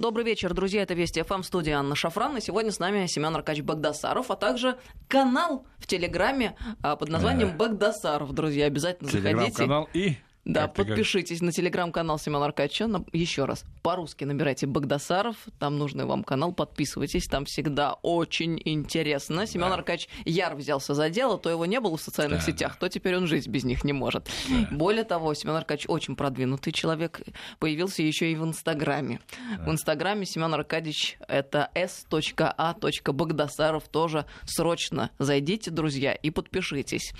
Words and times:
Добрый 0.00 0.24
вечер, 0.24 0.54
друзья. 0.54 0.80
Это 0.80 0.94
Вести 0.94 1.22
ФМ, 1.22 1.42
студия 1.42 1.78
Анна 1.78 1.94
Шафран. 1.94 2.34
И 2.38 2.40
сегодня 2.40 2.72
с 2.72 2.78
нами 2.78 3.04
Семен 3.04 3.36
Аркадьевич 3.36 3.66
Багдасаров, 3.68 4.30
а 4.30 4.36
также 4.36 4.78
канал 5.08 5.66
в 5.76 5.86
Телеграме 5.86 6.56
а, 6.80 6.96
под 6.96 7.10
названием 7.10 7.54
Багдасаров. 7.54 8.32
Друзья, 8.32 8.64
обязательно 8.64 9.10
заходите. 9.10 9.34
Телеграм-канал 9.34 9.90
и 9.92 10.16
да, 10.52 10.68
подпишитесь 10.68 11.40
на 11.40 11.52
телеграм-канал 11.52 12.18
Семена 12.18 12.44
Аркадьевича. 12.44 13.04
Еще 13.12 13.44
раз, 13.44 13.64
по-русски 13.82 14.24
набирайте 14.24 14.66
Багдасаров, 14.66 15.36
там 15.58 15.78
нужный 15.78 16.04
вам 16.04 16.24
канал, 16.24 16.52
подписывайтесь, 16.52 17.26
там 17.26 17.44
всегда 17.44 17.94
очень 18.02 18.60
интересно. 18.64 19.46
Семен 19.46 19.68
да. 19.68 19.74
Аркадьевич 19.74 20.08
яр 20.24 20.54
взялся 20.54 20.94
за 20.94 21.10
дело, 21.10 21.38
то 21.38 21.50
его 21.50 21.66
не 21.66 21.80
было 21.80 21.96
в 21.96 22.00
социальных 22.00 22.40
да, 22.40 22.46
сетях, 22.46 22.72
да. 22.72 22.78
то 22.80 22.88
теперь 22.88 23.16
он 23.16 23.26
жить 23.26 23.48
без 23.48 23.64
них 23.64 23.84
не 23.84 23.92
может. 23.92 24.30
Да. 24.48 24.68
Более 24.70 25.04
того, 25.04 25.34
Семен 25.34 25.56
Аркадьевич 25.56 25.88
очень 25.88 26.16
продвинутый 26.16 26.72
человек, 26.72 27.20
появился 27.58 28.02
еще 28.02 28.32
и 28.32 28.34
в 28.34 28.44
Инстаграме. 28.44 29.20
Да. 29.56 29.64
В 29.64 29.70
Инстаграме 29.70 30.26
Семен 30.26 30.52
Аркадьевич 30.54 31.18
это 31.28 31.70
s.a.багдасаров, 31.74 33.88
тоже 33.88 34.26
срочно 34.44 35.10
зайдите, 35.18 35.70
друзья, 35.70 36.12
и 36.12 36.30
подпишитесь. 36.30 37.12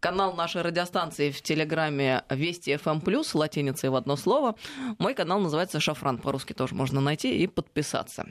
Канал 0.00 0.34
нашей 0.34 0.62
радиостанции 0.62 1.30
в 1.30 1.42
Телеграме 1.42 2.24
Вести 2.30 2.59
FM+, 2.68 3.26
латиницей 3.34 3.90
в 3.90 3.94
одно 3.94 4.16
слово. 4.16 4.54
Мой 4.98 5.14
канал 5.14 5.40
называется 5.40 5.80
«Шафран», 5.80 6.18
по-русски 6.18 6.52
тоже 6.52 6.74
можно 6.74 7.00
найти 7.00 7.36
и 7.38 7.46
подписаться. 7.46 8.26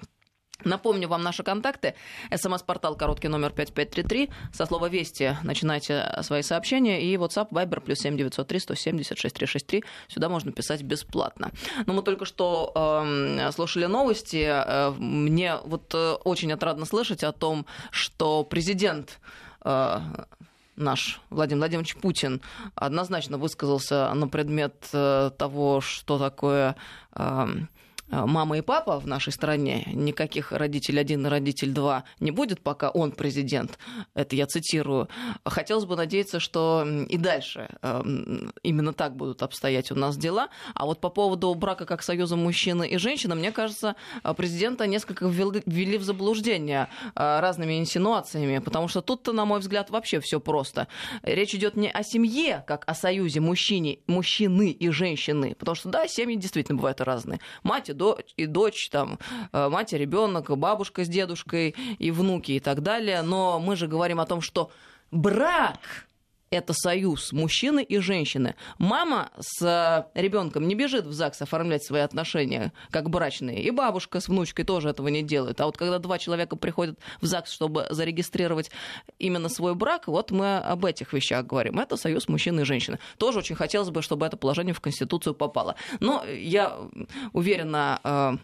Напомню 0.66 1.08
вам 1.08 1.24
наши 1.24 1.42
контакты. 1.44 1.96
СМС-портал 2.36 2.96
короткий 2.98 3.30
номер 3.30 3.52
5533. 3.52 4.30
Со 4.54 4.66
слова 4.66 4.90
«Вести» 4.90 5.38
начинайте 5.44 6.06
свои 6.22 6.42
сообщения. 6.42 7.02
И 7.02 7.16
WhatsApp, 7.16 7.50
Viber, 7.52 7.80
плюс 7.80 8.00
7903 8.00 8.60
176 8.60 9.36
363. 9.36 9.84
Сюда 10.10 10.28
можно 10.28 10.52
писать 10.52 10.84
бесплатно. 10.84 11.52
Но 11.86 11.94
мы 11.94 12.02
только 12.02 12.26
что 12.26 12.74
э, 12.76 13.52
слушали 13.54 13.86
новости. 13.86 14.46
Э, 14.50 14.92
мне 14.92 15.56
вот 15.64 15.94
э, 15.94 16.14
очень 16.26 16.52
отрадно 16.52 16.86
слышать 16.86 17.24
о 17.24 17.32
том, 17.32 17.66
что 17.92 18.44
президент 18.44 19.22
э, 19.64 20.00
наш 20.80 21.22
Владимир 21.30 21.60
Владимирович 21.60 21.96
Путин 21.96 22.42
однозначно 22.76 23.38
высказался 23.38 24.12
на 24.14 24.28
предмет 24.28 24.88
э, 24.94 25.32
того, 25.38 25.82
что 25.82 26.18
такое 26.18 26.76
эм, 27.16 27.70
мама 28.10 28.58
и 28.58 28.62
папа 28.62 29.00
в 29.00 29.08
нашей 29.08 29.34
стране, 29.34 29.88
никаких 29.94 30.52
родитель 30.52 31.00
один 31.00 31.26
родитель 31.26 31.72
два 31.72 32.04
не 32.20 32.32
будет, 32.32 32.62
пока 32.62 32.90
он 32.90 33.12
президент. 33.12 33.78
Это 34.14 34.36
я 34.36 34.46
цитирую. 34.48 35.10
Хотелось 35.46 35.86
бы 35.86 35.96
надеяться, 35.96 36.40
что 36.40 36.88
и 37.08 37.18
дальше 37.18 37.70
э, 37.82 38.02
именно 38.64 38.94
так 38.94 39.16
будут 39.16 39.44
обстоять 39.44 39.92
у 39.92 39.96
нас 39.96 40.18
дела. 40.18 40.50
А 40.74 40.86
вот 40.86 41.02
по 41.02 41.10
поводу 41.10 41.54
брака 41.54 41.86
как 41.86 42.02
союза 42.02 42.36
мужчины 42.36 42.88
и 42.88 42.98
женщины, 42.98 43.36
мне 43.36 43.52
кажется, 43.52 43.96
президента 44.38 44.88
несколько 44.88 45.28
ввели 45.28 45.98
в 45.98 46.04
заблуждение 46.04 46.90
э, 47.16 47.40
разными 47.40 47.80
инсинуациями, 47.80 48.60
потому 48.60 48.88
что 48.88 49.02
тут-то, 49.02 49.34
на 49.34 49.46
мой 49.46 49.60
взгляд, 49.60 49.90
вообще 49.90 50.20
все 50.20 50.40
просто. 50.40 50.88
Речь 51.24 51.54
идет 51.54 51.76
не 51.76 51.90
о 51.90 52.04
семье, 52.04 52.64
как 52.68 52.84
о 52.88 52.94
союзе 52.94 53.40
мужчине, 53.40 54.00
мужчины 54.08 54.72
и 54.72 54.90
женщины, 54.90 55.56
потому 55.56 55.76
что, 55.76 55.90
да, 55.90 56.08
семьи 56.08 56.36
действительно 56.36 56.78
бывают 56.78 57.02
разные. 57.02 57.40
Мать 57.64 57.90
и 57.90 57.94
дочь, 58.00 58.34
и 58.38 58.46
дочь, 58.48 58.90
там, 58.90 59.20
э, 59.52 59.70
мать 59.70 59.94
и 59.94 59.98
ребенок, 59.98 60.50
бабушка 60.58 61.04
с 61.04 61.10
дедушкой 61.10 61.76
и 62.00 62.12
внуки 62.12 62.54
и 62.54 62.60
так 62.60 62.82
далее. 62.82 63.22
Но 63.22 63.60
мы 63.60 63.76
же 63.76 63.88
говорим 63.88 64.20
о 64.20 64.26
том, 64.26 64.42
что 64.42 64.72
брак 65.12 66.08
это 66.52 66.74
союз 66.74 67.32
мужчины 67.32 67.84
и 67.84 68.00
женщины. 68.00 68.56
Мама 68.78 69.32
с 69.40 69.62
э, 69.62 70.20
ребенком 70.20 70.68
не 70.68 70.76
бежит 70.76 71.06
в 71.06 71.12
ЗАГС 71.12 71.42
оформлять 71.44 71.84
свои 71.84 72.02
отношения 72.02 72.74
как 72.90 73.10
брачные, 73.10 73.62
и 73.62 73.72
бабушка 73.72 74.20
с 74.20 74.28
внучкой 74.28 74.66
тоже 74.66 74.90
этого 74.90 75.08
не 75.08 75.22
делает. 75.22 75.62
А 75.62 75.66
вот 75.66 75.78
когда 75.78 76.00
два 76.00 76.18
человека 76.18 76.56
приходят 76.56 77.00
в 77.22 77.26
ЗАГС, 77.26 77.52
чтобы 77.52 77.88
зарегистрировать 77.90 78.72
именно 79.20 79.50
свой 79.50 79.76
брак, 79.76 80.08
вот 80.08 80.32
мы 80.32 80.58
об 80.58 80.86
этих 80.86 81.14
вещах 81.14 81.46
говорим. 81.46 81.80
Это 81.80 81.98
союз 81.98 82.28
мужчины 82.28 82.62
и 82.62 82.66
женщины. 82.66 83.00
Тоже 83.18 83.40
очень 83.40 83.56
хотелось 83.56 83.90
бы, 83.90 84.02
чтобы 84.02 84.26
это 84.26 84.38
положение 84.38 84.74
в 84.74 84.82
Конституцию 84.82 85.34
попало. 85.34 85.76
Но 86.00 86.24
я 86.26 86.78
уверена, 87.34 88.00
э, 88.04 88.38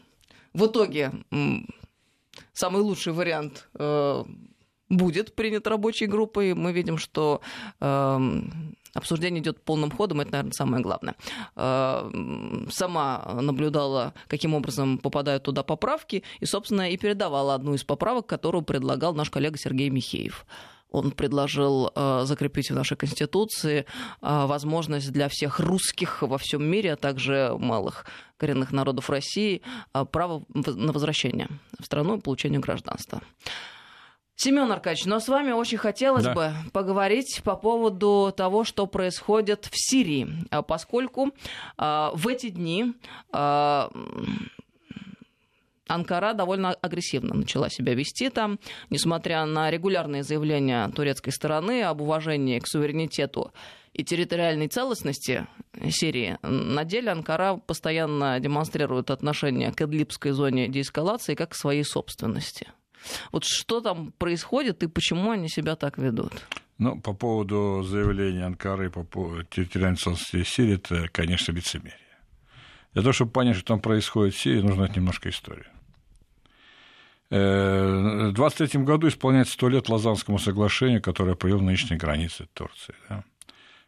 в 0.53 0.67
итоге 0.67 1.11
самый 2.53 2.81
лучший 2.81 3.13
вариант 3.13 3.67
э, 3.77 4.23
будет 4.89 5.35
принят 5.35 5.67
рабочей 5.67 6.05
группой. 6.05 6.53
Мы 6.53 6.71
видим, 6.71 6.97
что 6.97 7.41
э, 7.79 8.41
обсуждение 8.93 9.41
идет 9.41 9.61
полным 9.61 9.91
ходом, 9.91 10.21
это, 10.21 10.31
наверное, 10.31 10.53
самое 10.53 10.83
главное. 10.83 11.15
Э, 11.55 12.09
сама 12.69 13.39
наблюдала, 13.41 14.13
каким 14.27 14.53
образом 14.53 14.97
попадают 14.97 15.43
туда 15.43 15.63
поправки, 15.63 16.23
и, 16.39 16.45
собственно, 16.45 16.89
и 16.89 16.97
передавала 16.97 17.55
одну 17.55 17.73
из 17.73 17.83
поправок, 17.83 18.27
которую 18.27 18.63
предлагал 18.63 19.13
наш 19.13 19.29
коллега 19.29 19.57
Сергей 19.57 19.89
Михеев 19.89 20.45
он 20.95 21.11
предложил 21.11 21.91
э, 21.93 22.23
закрепить 22.25 22.71
в 22.71 22.73
нашей 22.75 22.95
Конституции 22.95 23.79
э, 24.21 24.45
возможность 24.45 25.11
для 25.11 25.27
всех 25.27 25.59
русских 25.59 26.21
во 26.21 26.37
всем 26.37 26.63
мире, 26.63 26.93
а 26.93 26.95
также 26.95 27.55
малых 27.59 28.05
коренных 28.37 28.71
народов 28.71 29.09
России 29.09 29.61
э, 29.93 30.05
право 30.05 30.43
на 30.53 30.93
возвращение 30.93 31.49
в 31.79 31.85
страну 31.85 32.17
и 32.17 32.21
получение 32.21 32.59
гражданства. 32.59 33.21
Семен 34.35 34.69
Аркадьевич, 34.71 35.05
но 35.05 35.19
с 35.19 35.29
вами 35.29 35.51
очень 35.51 35.77
хотелось 35.77 36.25
да. 36.25 36.33
бы 36.33 36.53
поговорить 36.73 37.41
по 37.43 37.55
поводу 37.55 38.33
того, 38.35 38.65
что 38.65 38.85
происходит 38.85 39.65
в 39.65 39.71
Сирии, 39.73 40.27
а, 40.51 40.61
поскольку 40.61 41.31
э, 41.77 42.09
в 42.13 42.27
эти 42.27 42.49
дни 42.49 42.93
э, 43.31 43.87
Анкара 45.87 46.33
довольно 46.33 46.73
агрессивно 46.73 47.33
начала 47.33 47.69
себя 47.69 47.93
вести 47.93 48.29
там, 48.29 48.59
несмотря 48.89 49.45
на 49.45 49.69
регулярные 49.69 50.23
заявления 50.23 50.89
турецкой 50.89 51.31
стороны 51.31 51.83
об 51.83 52.01
уважении 52.01 52.59
к 52.59 52.67
суверенитету 52.67 53.53
и 53.93 54.03
территориальной 54.03 54.67
целостности 54.67 55.47
Сирии, 55.89 56.37
на 56.41 56.83
деле 56.83 57.11
Анкара 57.11 57.55
постоянно 57.55 58.39
демонстрирует 58.39 59.11
отношение 59.11 59.71
к 59.71 59.81
Идлибской 59.81 60.31
зоне 60.31 60.67
деэскалации 60.67 61.35
как 61.35 61.51
к 61.51 61.55
своей 61.55 61.83
собственности. 61.83 62.67
Вот 63.31 63.43
что 63.45 63.81
там 63.81 64.11
происходит 64.17 64.83
и 64.83 64.87
почему 64.87 65.31
они 65.31 65.49
себя 65.49 65.75
так 65.75 65.97
ведут? 65.97 66.33
Ну, 66.77 66.99
по 66.99 67.13
поводу 67.13 67.83
заявления 67.83 68.45
Анкары 68.45 68.89
по 68.89 69.03
поводу 69.03 69.43
территориальной 69.43 69.97
целостности 69.97 70.49
Сирии, 70.49 70.75
это, 70.75 71.07
конечно, 71.11 71.53
лицемерие. 71.53 71.99
Для 72.93 73.01
того, 73.01 73.13
чтобы 73.13 73.31
понять, 73.31 73.55
что 73.55 73.65
там 73.65 73.79
происходит 73.79 74.35
в 74.35 74.39
Сирии, 74.41 74.61
нужно 74.61 74.75
знать 74.85 74.95
немножко 74.95 75.29
историю. 75.29 75.67
Э, 77.29 78.29
в 78.29 78.33
23 78.33 78.83
году 78.83 79.07
исполняется 79.07 79.53
сто 79.53 79.69
лет 79.69 79.89
Лазанскому 79.89 80.37
соглашению, 80.37 81.01
которое 81.01 81.35
привело 81.35 81.61
нынешние 81.61 81.97
границы 81.97 82.47
Турции. 82.53 82.95
Да? 83.09 83.23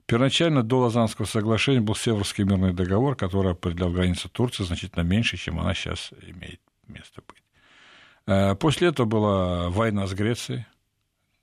Первоначально 0.06 0.64
до 0.64 0.80
Лазанского 0.80 1.26
соглашения 1.26 1.82
был 1.82 1.96
Северский 1.96 2.46
мирный 2.46 2.74
договор, 2.74 3.16
который 3.16 3.52
определял 3.52 3.92
границы 3.92 4.30
Турции 4.30 4.64
значительно 4.64 5.04
меньше, 5.04 5.38
чем 5.38 5.60
она 5.60 5.74
сейчас 5.74 6.12
имеет 6.22 6.62
место 6.88 7.22
быть. 7.28 7.44
Э, 8.28 8.56
после 8.56 8.90
этого 8.90 9.08
была 9.08 9.70
война 9.70 10.06
с 10.06 10.14
Грецией 10.14 10.66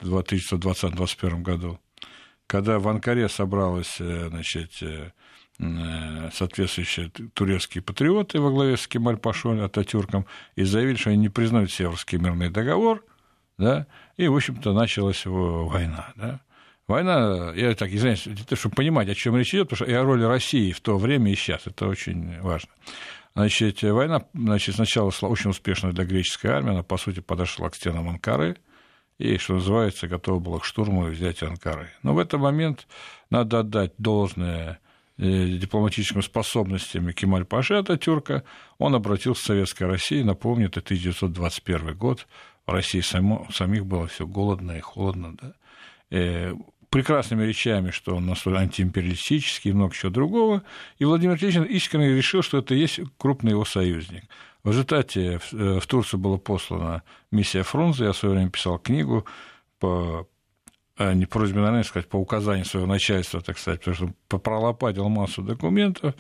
в 0.00 0.17
1920-1921 0.19 1.43
году, 1.43 1.81
когда 2.47 2.78
в 2.78 2.87
Анкаре 2.87 3.28
собралась 3.28 3.97
э, 4.00 4.28
значит, 4.28 4.71
э, 4.83 5.11
соответствующие 6.33 7.11
турецкие 7.33 7.83
патриоты 7.83 8.39
во 8.41 8.50
главе 8.50 8.77
с 8.77 8.87
Кемаль 8.87 9.17
Пашой 9.17 9.65
Ататюрком 9.65 10.27
и 10.56 10.65
заявили, 10.65 10.97
что 10.97 11.11
они 11.11 11.19
не 11.19 11.28
признают 11.31 11.72
Северский 11.72 12.19
мирный 12.19 12.50
договор, 12.50 13.05
да, 13.56 13.87
и, 14.16 14.28
в 14.28 14.34
общем-то, 14.34 14.72
началась 14.72 15.22
война. 15.25 16.12
Да. 16.16 16.41
Война, 16.87 17.53
я 17.55 17.75
так, 17.75 17.91
извиняюсь, 17.91 18.28
чтобы 18.53 18.75
понимать, 18.75 19.09
о 19.09 19.15
чем 19.15 19.37
речь 19.37 19.55
идет, 19.55 19.71
потому 19.71 19.77
что 19.77 19.84
и 19.87 19.95
о 19.95 20.03
роли 20.03 20.25
России 20.25 20.72
в 20.72 20.81
то 20.81 20.99
время 20.99 21.33
и 21.33 21.34
сейчас, 21.34 21.66
это 21.66 21.87
очень 21.87 22.39
важно. 22.43 22.69
Значит, 23.34 23.83
война 23.83 24.25
значит, 24.33 24.77
сначала 24.77 25.11
шла 25.11 25.28
очень 25.28 25.50
успешно 25.50 25.92
для 25.92 26.04
греческой 26.04 26.53
армии, 26.53 26.71
она, 26.71 26.83
по 26.84 26.97
сути, 26.97 27.19
подошла 27.21 27.69
к 27.69 27.75
стенам 27.75 28.09
Анкары 28.09 28.57
и, 29.19 29.39
что 29.39 29.54
называется, 29.54 30.07
готова 30.07 30.39
была 30.39 30.59
к 30.60 30.65
штурму 30.65 31.09
и 31.09 31.10
взятию 31.10 31.51
Анкары. 31.51 31.91
Но 32.03 32.15
в 32.15 32.19
этот 32.19 32.41
момент 32.41 32.86
надо 33.31 33.60
отдать 33.60 33.92
должное 33.98 34.78
э, 35.19 35.48
дипломатическим 35.48 36.22
способностям 36.22 37.13
Кемаль 37.13 37.45
Паши 37.45 37.75
Ататюрка, 37.75 38.45
он 38.78 38.95
обратился 38.95 39.42
к 39.42 39.47
Советской 39.47 39.84
России, 39.84 40.22
напомню, 40.22 40.66
это 40.66 40.78
1921 40.78 41.97
год, 41.97 42.28
в 42.66 42.71
России 42.71 43.01
само, 43.01 43.48
самих 43.53 43.84
было 43.84 44.07
все 44.07 44.28
голодно 44.28 44.72
и 44.72 44.81
холодно, 44.81 45.36
да? 45.41 45.54
Прекрасными 46.95 47.43
речами, 47.45 47.91
что 47.91 48.15
он 48.15 48.27
настолько 48.27 48.61
антиимпериалистический 48.61 49.73
и 49.73 49.75
много 49.75 49.93
чего 49.93 50.13
другого. 50.13 50.63
И 50.99 51.05
Владимир 51.05 51.35
Ильич 51.35 51.57
искренне 51.57 52.15
решил, 52.15 52.41
что 52.41 52.59
это 52.59 52.77
есть 52.77 53.01
крупный 53.19 53.51
его 53.51 53.65
союзник. 53.65 54.23
В 54.63 54.69
результате 54.69 55.41
в 55.41 55.53
э, 55.55 55.81
Турцию 55.89 56.21
была 56.21 56.39
послана 56.39 57.03
миссия 57.33 57.65
Фрунзе, 57.65 58.05
я 58.05 58.13
в 58.13 58.17
свое 58.17 58.37
время 58.37 58.51
писал 58.51 58.79
книгу 58.79 59.27
по 59.81 60.29
э, 60.97 61.15
не 61.15 61.27
просьбе, 61.27 61.57
наверное, 61.57 61.83
сказать, 61.83 62.09
по 62.09 62.17
указанию 62.17 62.65
своего 62.65 62.87
начальства, 62.87 63.41
так 63.41 63.59
сказать, 63.59 63.81
потому 63.81 64.15
что 64.29 64.39
пролопатил 64.39 65.09
массу 65.09 65.43
документов, 65.43 66.15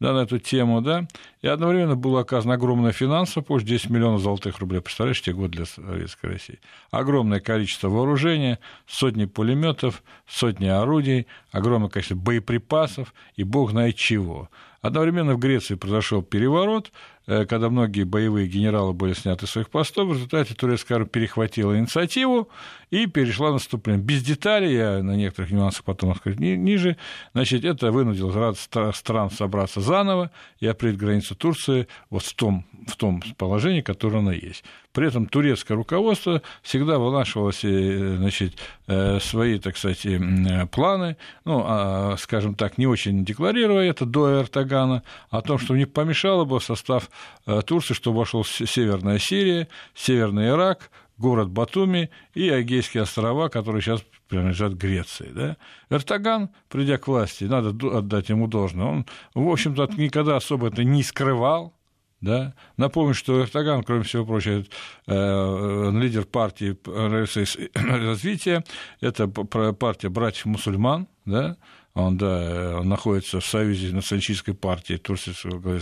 да, 0.00 0.12
на 0.12 0.20
эту 0.20 0.38
тему, 0.38 0.80
да, 0.80 1.06
и 1.42 1.48
одновременно 1.48 1.96
было 1.96 2.20
оказано 2.20 2.54
огромная 2.54 2.92
финансовая 2.92 3.44
помощь, 3.44 3.64
10 3.64 3.90
миллионов 3.90 4.20
золотых 4.20 4.58
рублей, 4.58 4.80
представляешь, 4.80 5.20
те 5.20 5.32
годы 5.32 5.58
для 5.58 5.66
Советской 5.66 6.26
России. 6.26 6.60
Огромное 6.90 7.40
количество 7.40 7.88
вооружения, 7.88 8.58
сотни 8.86 9.24
пулеметов, 9.24 10.02
сотни 10.26 10.66
орудий, 10.66 11.26
огромное 11.50 11.88
количество 11.88 12.16
боеприпасов 12.16 13.12
и 13.36 13.42
бог 13.42 13.72
знает 13.72 13.96
чего. 13.96 14.48
Одновременно 14.80 15.34
в 15.34 15.38
Греции 15.38 15.74
произошел 15.74 16.22
переворот, 16.22 16.92
когда 17.28 17.68
многие 17.68 18.04
боевые 18.04 18.48
генералы 18.48 18.94
были 18.94 19.12
сняты 19.12 19.46
с 19.46 19.50
своих 19.50 19.68
постов, 19.68 20.08
в 20.08 20.12
результате 20.14 20.54
турецкая 20.54 20.96
армия 20.96 21.10
перехватила 21.10 21.78
инициативу 21.78 22.48
и 22.88 23.04
перешла 23.06 23.52
наступление. 23.52 24.02
Без 24.02 24.22
деталей, 24.22 24.74
я 24.74 25.02
на 25.02 25.14
некоторых 25.14 25.50
нюансах 25.50 25.84
потом 25.84 26.12
расскажу 26.12 26.38
ниже, 26.38 26.96
значит, 27.34 27.66
это 27.66 27.92
вынудило 27.92 28.32
ряд 28.32 28.56
стран 28.96 29.30
собраться 29.30 29.82
заново 29.82 30.30
и 30.58 30.66
открыть 30.66 30.96
границу 30.96 31.34
Турции 31.34 31.86
вот 32.08 32.22
в 32.22 32.34
том, 32.34 32.64
в 32.86 32.96
том 32.96 33.22
положении, 33.36 33.82
которое 33.82 34.20
оно 34.20 34.32
есть. 34.32 34.64
При 34.92 35.06
этом 35.06 35.26
турецкое 35.26 35.76
руководство 35.76 36.40
всегда 36.62 36.98
вынашивалось 36.98 37.62
э, 37.62 38.16
значит, 38.16 38.54
э, 38.86 39.20
свои, 39.20 39.58
так 39.58 39.76
сказать, 39.76 40.06
планы, 40.72 41.18
ну, 41.44 41.62
а, 41.66 42.16
скажем 42.18 42.54
так, 42.54 42.78
не 42.78 42.86
очень 42.86 43.22
декларируя 43.24 43.90
это 43.90 44.06
до 44.06 44.40
Эртогана, 44.40 45.02
о 45.28 45.42
том, 45.42 45.58
что 45.58 45.76
не 45.76 45.84
помешало 45.84 46.46
бы 46.46 46.58
состав 46.60 47.10
Э, 47.10 47.17
Турции, 47.66 47.94
что 47.94 48.12
вошел 48.12 48.44
Северная 48.44 49.18
Сирия, 49.18 49.68
Северный 49.94 50.48
Ирак, 50.48 50.90
город 51.18 51.50
Батуми 51.50 52.10
и 52.34 52.48
Агейские 52.48 53.02
острова, 53.02 53.48
которые 53.48 53.82
сейчас 53.82 54.02
принадлежат 54.28 54.74
Греции. 54.74 55.30
Да? 55.34 55.56
Эртоган, 55.90 56.50
придя 56.68 56.98
к 56.98 57.08
власти, 57.08 57.44
надо 57.44 57.70
отдать 57.98 58.28
ему 58.28 58.46
должное, 58.46 58.86
он, 58.86 59.06
в 59.34 59.48
общем-то, 59.48 59.88
никогда 59.96 60.36
особо 60.36 60.68
это 60.68 60.84
не 60.84 61.02
скрывал, 61.02 61.74
да? 62.20 62.54
Напомню, 62.76 63.14
что 63.14 63.40
Эртоган, 63.40 63.84
кроме 63.84 64.02
всего 64.02 64.24
прочего, 64.24 64.64
э, 65.06 65.90
лидер 65.92 66.24
партии 66.24 66.76
развития, 67.74 68.64
это 69.00 69.28
партия 69.28 70.08
братьев-мусульман, 70.08 71.06
да? 71.24 71.56
Он, 72.02 72.16
да, 72.16 72.78
он 72.78 72.88
находится 72.88 73.40
в 73.40 73.46
союзе 73.46 73.94
националистической 73.94 74.54
партии 74.54 74.94
Турции, 74.94 75.34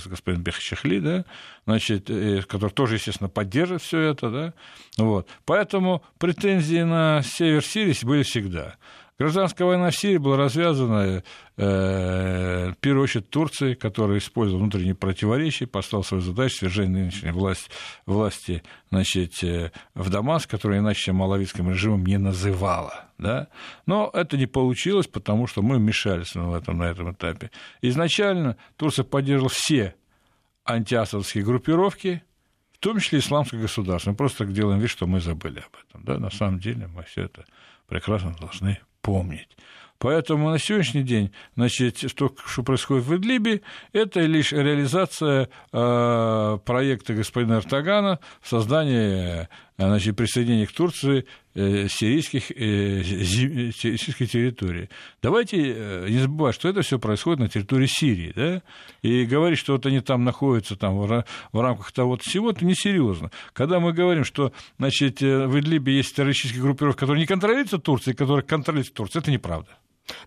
господин 0.08 0.42
Бехчехли, 0.42 0.98
да, 0.98 1.24
значит, 1.66 2.06
который 2.48 2.70
тоже, 2.70 2.94
естественно, 2.94 3.28
поддерживает 3.28 3.82
все 3.82 4.00
это, 4.00 4.30
да, 4.30 4.54
вот. 4.98 5.28
Поэтому 5.44 6.02
претензии 6.18 6.82
на 6.82 7.22
север 7.22 7.64
Сирии 7.64 8.04
были 8.04 8.22
всегда. 8.22 8.76
Гражданская 9.18 9.66
война 9.66 9.90
в 9.90 9.96
Сирии 9.96 10.18
была 10.18 10.36
развязана, 10.36 11.22
э, 11.56 12.70
в 12.70 12.76
первую 12.80 13.04
очередь, 13.04 13.30
Турцией, 13.30 13.74
которая 13.74 14.18
использовала 14.18 14.60
внутренние 14.60 14.94
противоречия, 14.94 15.66
поставила 15.66 16.02
свою 16.02 16.22
задачу 16.22 16.56
свержения 16.56 17.00
нынешней 17.00 17.30
власти, 17.30 17.70
власти 18.04 18.62
значит, 18.90 19.42
э, 19.42 19.70
в 19.94 20.10
Дамаск, 20.10 20.50
которая 20.50 20.80
иначе 20.80 21.12
малавитским 21.12 21.70
режимом 21.70 22.04
не 22.04 22.18
называла. 22.18 23.06
Да? 23.16 23.48
Но 23.86 24.10
это 24.12 24.36
не 24.36 24.46
получилось, 24.46 25.06
потому 25.06 25.46
что 25.46 25.62
мы 25.62 25.78
мешались 25.78 26.34
на 26.34 26.54
этом, 26.54 26.76
на 26.76 26.84
этом 26.84 27.12
этапе. 27.12 27.50
Изначально 27.80 28.58
Турция 28.76 29.04
поддерживала 29.04 29.48
все 29.48 29.94
антиасадские 30.66 31.42
группировки, 31.42 32.22
в 32.74 32.78
том 32.80 33.00
числе 33.00 33.20
исламское 33.20 33.62
государство. 33.62 34.10
Мы 34.10 34.16
просто 34.16 34.44
делаем 34.44 34.78
вид, 34.78 34.90
что 34.90 35.06
мы 35.06 35.20
забыли 35.20 35.60
об 35.60 35.74
этом. 35.88 36.04
Да? 36.04 36.18
На 36.18 36.30
самом 36.30 36.60
деле 36.60 36.86
мы 36.88 37.04
все 37.04 37.22
это 37.22 37.46
прекрасно 37.86 38.36
должны 38.38 38.78
помнить. 39.06 39.48
Поэтому 39.98 40.50
на 40.50 40.58
сегодняшний 40.58 41.02
день, 41.02 41.32
значит, 41.54 42.04
то, 42.14 42.34
что 42.46 42.62
происходит 42.62 43.04
в 43.04 43.16
Идлибе, 43.16 43.62
это 43.92 44.20
лишь 44.20 44.52
реализация 44.52 45.48
э, 45.72 46.58
проекта 46.64 47.14
господина 47.14 47.54
Эртогана 47.54 48.20
в 48.40 48.48
создании 48.48 49.48
значит, 49.78 50.16
присоединения 50.16 50.66
к 50.66 50.72
Турции 50.72 51.26
э, 51.54 51.86
сирийских, 51.88 52.50
э, 52.50 53.02
сирийской 53.02 54.26
территории. 54.26 54.88
Давайте 55.22 55.56
э, 55.58 56.08
не 56.08 56.18
забывать, 56.18 56.54
что 56.54 56.68
это 56.68 56.82
все 56.82 56.98
происходит 56.98 57.40
на 57.40 57.48
территории 57.48 57.86
Сирии, 57.86 58.32
да? 58.34 58.62
и 59.02 59.24
говорить, 59.24 59.58
что 59.58 59.74
вот 59.74 59.86
они 59.86 60.00
там 60.00 60.24
находятся 60.24 60.76
там, 60.76 60.96
в 60.96 61.24
рамках 61.52 61.92
того-то 61.92 62.22
всего, 62.22 62.50
это 62.50 62.64
несерьезно. 62.64 63.30
Когда 63.52 63.80
мы 63.80 63.92
говорим, 63.92 64.24
что 64.24 64.52
значит, 64.78 65.20
в 65.20 65.58
Идлибе 65.58 65.96
есть 65.96 66.16
террористические 66.16 66.62
группировки, 66.62 67.00
которые 67.00 67.20
не 67.20 67.26
контролируются 67.26 67.78
Турцией, 67.78 68.16
которые 68.16 68.44
контролируются 68.44 68.94
Турцией, 68.94 69.22
это 69.22 69.30
неправда. 69.30 69.70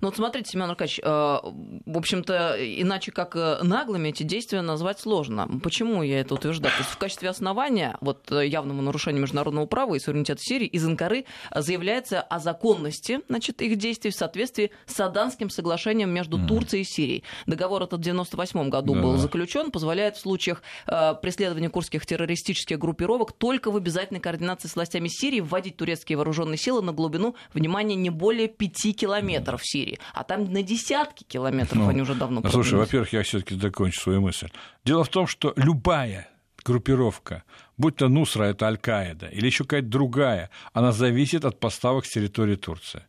Ну 0.02 0.08
вот 0.08 0.16
смотрите, 0.16 0.52
Семен 0.52 0.70
Аркадьевич, 0.70 1.00
э, 1.04 1.08
в 1.10 1.98
общем-то, 1.98 2.56
иначе 2.60 3.12
как 3.12 3.36
э, 3.36 3.60
наглыми 3.64 4.10
эти 4.10 4.24
действия 4.24 4.62
назвать 4.62 5.00
сложно. 5.00 5.48
Почему 5.64 6.04
я 6.04 6.20
это 6.20 6.36
утверждаю? 6.36 6.74
То 6.74 6.80
есть 6.80 6.92
в 6.92 6.98
качестве 6.98 7.30
основания 7.30 7.98
вот 8.02 8.32
э, 8.32 8.48
явному 8.48 8.82
нарушению 8.82 9.22
международного 9.22 9.66
права 9.66 9.96
и 9.96 10.00
суверенитета 10.00 10.42
Сирии 10.42 10.68
из 10.68 10.86
Анкары 10.86 11.26
заявляется 11.54 12.22
о 12.22 12.40
законности 12.40 13.22
значит, 13.28 13.62
их 13.62 13.78
действий 13.78 14.12
в 14.12 14.16
соответствии 14.16 14.72
с 14.86 15.00
Аданским 15.00 15.50
соглашением 15.50 16.10
между 16.10 16.38
mm. 16.38 16.48
Турцией 16.48 16.82
и 16.82 16.86
Сирией. 16.86 17.24
Договор 17.46 17.84
этот 17.84 18.00
в 18.00 18.10
1998 18.10 18.70
году 18.70 18.96
да. 18.96 19.02
был 19.02 19.18
заключен, 19.18 19.72
позволяет 19.72 20.16
в 20.16 20.22
случаях 20.22 20.62
преследования 20.86 21.70
курских 21.70 22.06
террористических 22.06 22.80
группировок 22.80 23.34
только 23.34 23.72
в 23.72 23.76
обязательной 23.76 24.22
координации 24.22 24.68
с 24.68 24.76
властями 24.76 25.08
Сирии 25.10 25.42
вводить 25.42 25.78
турецкие 25.78 26.18
вооруженные 26.18 26.58
силы 26.58 26.82
на 26.82 26.94
глубину, 26.94 27.36
внимания 27.54 27.96
не 27.96 28.10
более 28.10 28.48
5 28.48 28.96
километров. 28.96 29.62
Сирии, 29.70 30.00
а 30.14 30.24
там 30.24 30.52
на 30.52 30.64
десятки 30.64 31.24
километров 31.24 31.78
ну, 31.78 31.90
они 31.90 32.02
уже 32.02 32.16
давно 32.16 32.42
ну, 32.44 32.50
Слушай, 32.50 32.80
во-первых, 32.80 33.14
я 33.14 33.24
все-таки 33.24 33.56
закончу 33.56 34.00
свою 34.00 34.22
мысль. 34.22 34.50
Дело 34.86 35.04
в 35.04 35.10
том, 35.10 35.28
что 35.28 35.54
любая 35.56 36.30
группировка, 36.64 37.44
будь 37.78 37.98
то 37.98 38.08
Нусра, 38.08 38.46
это 38.46 38.68
Аль-Каида, 38.68 39.28
или 39.28 39.46
еще 39.46 39.64
какая-то 39.64 39.88
другая, 39.88 40.50
она 40.74 40.92
зависит 40.92 41.46
от 41.46 41.60
поставок 41.60 42.06
с 42.06 42.10
территории 42.10 42.56
Турции. 42.56 43.04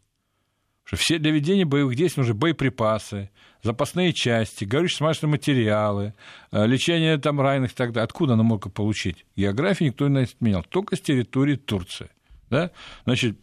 Что 0.85 0.97
все 0.97 1.19
для 1.19 1.31
ведения 1.31 1.65
боевых 1.65 1.95
действий 1.95 2.23
нужны 2.23 2.35
боеприпасы, 2.35 3.31
запасные 3.63 4.13
части, 4.13 4.65
горючие 4.65 4.97
смазочные 4.97 5.31
материалы, 5.31 6.15
э, 6.51 6.67
лечение 6.67 7.17
там 7.19 7.41
раненых 7.41 7.73
и 7.73 7.75
так 7.75 7.93
далее. 7.93 8.05
Откуда 8.05 8.35
она 8.35 8.43
могла 8.43 8.71
получить? 8.73 9.25
Географию 9.37 9.91
никто 9.91 10.09
не 10.09 10.23
отменял, 10.23 10.65
только 10.65 10.97
с 10.97 11.01
территории 11.01 11.57
Турции. 11.57 12.11
Да? 12.49 12.73
Значит, 13.05 13.39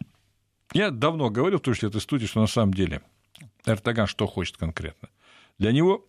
я 0.74 0.92
давно 0.92 1.30
говорил 1.30 1.60
в 1.60 1.62
той 1.62 1.76
же 1.76 1.88
этой 1.88 2.02
студии, 2.02 2.26
что 2.26 2.42
на 2.42 2.48
самом 2.48 2.74
деле 2.74 3.02
Эрдоган 3.66 4.08
что 4.08 4.28
хочет 4.28 4.58
конкретно. 4.58 5.10
Для 5.58 5.72
него 5.72 6.06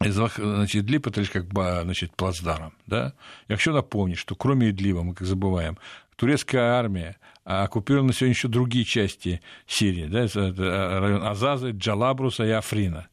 значит, 0.00 0.84
Идлиб 0.84 1.06
это 1.06 1.20
лишь 1.20 1.30
как 1.30 1.46
бы 1.46 1.80
значит, 1.84 2.16
плацдаром. 2.16 2.72
Да? 2.86 3.12
Я 3.48 3.56
хочу 3.56 3.72
напомнить, 3.72 4.18
что 4.18 4.34
кроме 4.34 4.70
Идлиба, 4.70 5.02
мы 5.02 5.14
как 5.14 5.26
забываем, 5.26 5.78
турецкая 6.16 6.72
армия 6.78 7.18
оккупировала 7.44 8.08
на 8.08 8.12
сегодня 8.12 8.34
еще 8.34 8.48
другие 8.48 8.84
части 8.84 9.42
Сирии, 9.66 10.06
да, 10.06 10.20
это 10.24 11.00
район 11.00 11.22
Азазы, 11.22 11.70
Джалабруса 11.72 12.44
и 12.44 12.50
Африна 12.50 13.09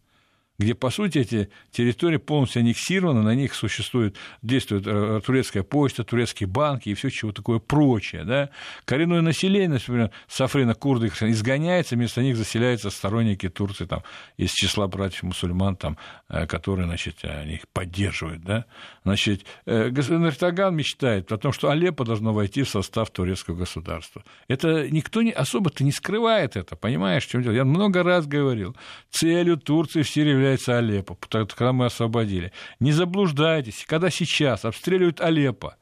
где, 0.59 0.73
по 0.73 0.89
сути, 0.89 1.19
эти 1.19 1.49
территории 1.71 2.17
полностью 2.17 2.61
аннексированы, 2.61 3.21
на 3.21 3.35
них 3.35 3.53
существует, 3.53 4.15
действует 4.41 4.87
э, 4.87 5.21
турецкая 5.23 5.63
почта, 5.63 6.03
турецкие 6.03 6.47
банки 6.47 6.89
и 6.89 6.95
все 6.95 7.09
чего 7.09 7.31
такое 7.31 7.59
прочее. 7.59 8.23
Да? 8.23 8.49
Коренное 8.85 9.21
население, 9.21 9.69
например, 9.69 10.11
Сафрина, 10.27 10.73
курды 10.73 11.07
изгоняется, 11.07 11.95
вместо 11.95 12.23
них 12.23 12.37
заселяются 12.37 12.89
сторонники 12.89 13.49
Турции 13.49 13.85
там, 13.85 14.01
из 14.37 14.51
числа 14.51 14.87
братьев-мусульман, 14.87 15.75
там, 15.75 15.97
э, 16.29 16.47
которые 16.47 16.87
значит, 16.87 17.23
их 17.23 17.67
поддерживают. 17.71 18.43
Да? 18.43 18.65
Значит, 19.03 19.45
э, 19.65 19.89
господин 19.89 20.25
Эртоган 20.25 20.75
мечтает 20.75 21.31
о 21.31 21.37
том, 21.37 21.53
что 21.53 21.69
Алеппо 21.69 22.03
должно 22.03 22.33
войти 22.33 22.63
в 22.63 22.69
состав 22.69 23.11
турецкого 23.11 23.55
государства. 23.55 24.23
Это 24.47 24.89
никто 24.89 25.21
не, 25.21 25.31
особо-то 25.31 25.83
не 25.83 25.91
скрывает 25.91 26.55
это, 26.57 26.75
понимаешь, 26.75 27.27
в 27.27 27.29
чем 27.29 27.43
дело? 27.43 27.53
Я 27.53 27.63
много 27.63 28.01
раз 28.01 28.25
говорил, 28.25 28.75
целью 29.11 29.57
Турции 29.57 30.01
в 30.01 30.09
Сирии 30.09 30.46
является 30.47 30.77
Алеппо, 30.77 31.17
когда 31.29 31.73
мы 31.73 31.85
освободили. 31.85 32.51
Не 32.79 32.91
заблуждайтесь, 32.91 33.85
когда 33.87 34.09
сейчас 34.09 34.65
обстреливают 34.65 35.19
Алеппо, 35.21 35.75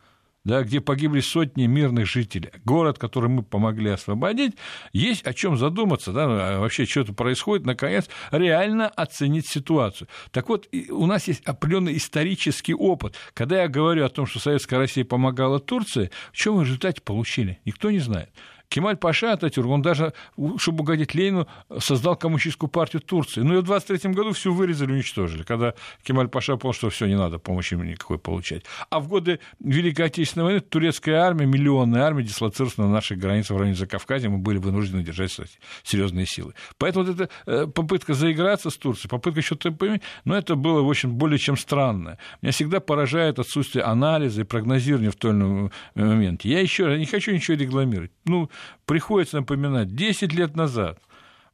да, 0.43 0.61
где 0.61 0.79
погибли 0.79 1.21
сотни 1.21 1.65
мирных 1.65 2.05
жителей, 2.05 2.51
город, 2.63 2.99
который 2.99 3.29
мы 3.29 3.43
помогли 3.43 3.89
освободить, 3.89 4.55
есть 4.93 5.25
о 5.25 5.33
чем 5.33 5.57
задуматься, 5.57 6.11
да, 6.11 6.25
а 6.25 6.59
вообще 6.59 6.85
что-то 6.85 7.13
происходит, 7.13 7.65
наконец, 7.65 8.07
реально 8.31 8.87
оценить 8.87 9.47
ситуацию. 9.47 10.07
Так 10.31 10.49
вот, 10.49 10.67
у 10.89 11.05
нас 11.07 11.27
есть 11.27 11.43
определенный 11.45 11.97
исторический 11.97 12.75
опыт. 12.75 13.15
Когда 13.33 13.63
я 13.63 13.67
говорю 13.67 14.05
о 14.05 14.09
том, 14.09 14.27
что 14.27 14.39
Советская 14.39 14.79
Россия 14.79 15.03
помогала 15.03 15.59
Турции, 15.59 16.11
в 16.31 16.37
чем 16.37 16.57
в 16.57 16.63
результате 16.63 17.01
получили? 17.01 17.59
Никто 17.65 17.89
не 17.89 17.99
знает. 17.99 18.29
Кемаль 18.69 18.97
Паша 18.97 19.33
Ататюрк, 19.33 19.69
он 19.69 19.81
даже, 19.81 20.13
чтобы 20.57 20.81
угодить 20.81 21.13
Ленину, 21.15 21.47
создал 21.79 22.15
коммунистическую 22.15 22.69
партию 22.69 23.01
Турции. 23.01 23.41
Но 23.41 23.53
ее 23.55 23.61
в 23.61 23.65
23 23.65 24.11
году 24.11 24.33
всю 24.33 24.53
вырезали, 24.53 24.91
уничтожили, 24.91 25.43
когда 25.43 25.73
Кемаль 26.03 26.27
Паша 26.27 26.57
понял, 26.57 26.73
что 26.73 26.89
все, 26.89 27.05
не 27.05 27.15
надо 27.15 27.39
помощи 27.39 27.75
никакой 27.75 28.17
получать. 28.17 28.63
А 28.89 28.99
в 28.99 29.07
годы 29.07 29.39
Великой 29.59 30.07
Отечественной 30.07 30.45
войны 30.45 30.59
турецкая 30.59 31.21
армия, 31.21 31.45
миллионная 31.45 32.03
армия 32.03 32.23
дислоцировалась 32.23 32.77
на 32.77 32.89
наших 32.89 33.17
границах 33.17 33.55
в 33.55 33.59
районе 33.59 33.75
Закавказья, 33.75 34.29
мы 34.29 34.37
были 34.37 34.57
вынуждены 34.57 35.03
держать 35.03 35.35
серьезные 35.83 36.25
силы. 36.25 36.53
Поэтому 36.77 37.05
вот 37.05 37.15
эта 37.15 37.29
э, 37.45 37.67
попытка 37.67 38.13
заиграться 38.13 38.69
с 38.69 38.77
Турцией, 38.77 39.09
попытка 39.09 39.41
что-то 39.41 39.71
поменять, 39.71 40.01
но 40.23 40.35
это 40.35 40.55
было, 40.55 40.81
в 40.81 40.89
общем, 40.89 41.13
более 41.15 41.39
чем 41.39 41.57
странно. 41.57 42.17
Меня 42.41 42.51
всегда 42.51 42.79
поражает 42.79 43.39
отсутствие 43.39 43.83
анализа 43.83 44.41
и 44.41 44.43
прогнозирования 44.43 45.11
в 45.11 45.15
том 45.15 45.71
моменте. 45.95 46.49
Я 46.49 46.61
еще 46.61 46.87
раз 46.87 46.99
не 46.99 47.05
хочу 47.05 47.31
ничего 47.31 47.57
рекламировать. 47.57 48.11
Ну, 48.25 48.49
приходится 48.85 49.37
напоминать, 49.37 49.95
10 49.95 50.33
лет 50.33 50.55
назад 50.55 50.99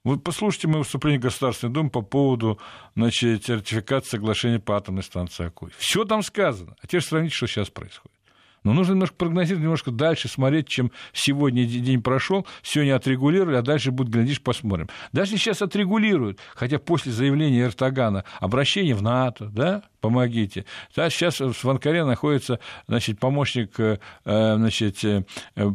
вот 0.04 0.24
послушайте 0.24 0.68
мое 0.68 0.80
выступление 0.80 1.20
в 1.20 1.24
Государственной 1.24 1.74
Думы 1.74 1.90
по 1.92 2.02
поводу 2.02 2.60
значит, 2.96 3.48
ратификации 3.48 4.10
соглашения 4.10 4.60
по 4.60 4.76
атомной 4.76 5.04
станции 5.04 5.46
Акуй. 5.46 5.72
Все 5.78 6.06
там 6.06 6.24
сказано. 6.24 6.76
А 6.82 6.88
теперь 6.88 7.02
сравните, 7.02 7.36
что 7.36 7.46
сейчас 7.46 7.70
происходит. 7.70 8.18
Но 8.64 8.74
нужно 8.74 8.94
немножко 8.94 9.16
прогнозировать, 9.16 9.64
немножко 9.64 9.92
дальше 9.92 10.28
смотреть, 10.28 10.68
чем 10.68 10.92
сегодня 11.14 11.66
день 11.66 12.02
прошел, 12.02 12.46
сегодня 12.62 12.96
отрегулировали, 12.96 13.56
а 13.56 13.64
дальше 13.64 13.92
будет, 13.92 14.10
глядишь, 14.10 14.42
посмотрим. 14.42 14.88
Даже 15.12 15.32
сейчас 15.32 15.64
отрегулируют, 15.64 16.40
хотя 16.54 16.78
после 16.78 17.12
заявления 17.12 17.64
Эртогана 17.64 18.24
обращение 18.40 18.94
в 18.94 19.02
НАТО, 19.02 19.50
да, 19.52 19.84
помогите. 20.02 20.66
Да, 20.96 21.10
сейчас 21.10 21.40
в 21.40 21.70
Анкаре 21.70 22.04
находится 22.04 22.60
значит, 22.88 23.20
помощник 23.20 23.80
э, 23.80 24.00
значит, 24.26 25.04
э, 25.06 25.24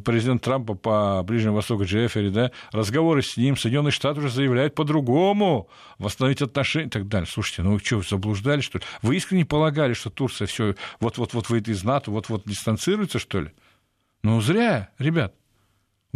президента 0.04 0.44
Трампа 0.44 0.74
по 0.74 1.22
Ближнему 1.22 1.56
Востоку 1.56 1.84
Джеффери, 1.84 2.28
да, 2.28 2.50
разговоры 2.72 3.22
с 3.22 3.36
ним, 3.36 3.56
Соединенные 3.56 3.92
Штаты 3.92 4.20
уже 4.20 4.30
заявляют 4.30 4.74
по-другому, 4.74 5.68
восстановить 5.98 6.42
отношения 6.42 6.86
и 6.88 6.90
так 6.90 7.08
далее. 7.08 7.26
Слушайте, 7.26 7.62
ну 7.62 7.72
вы 7.74 7.78
что, 7.78 8.02
заблуждали, 8.02 8.60
что 8.60 8.78
ли? 8.78 8.84
Вы 9.02 9.16
искренне 9.16 9.46
полагали, 9.46 9.94
что 9.94 10.10
Турция 10.10 10.46
все 10.46 10.74
вот-вот-вот 11.00 11.48
выйдет 11.48 11.68
из 11.68 11.84
НАТО, 11.84 12.10
вот-вот 12.10 12.42
дистанцируется, 12.44 13.18
что 13.18 13.40
ли? 13.40 13.52
Ну, 14.22 14.40
зря, 14.40 14.90
ребят. 14.98 15.34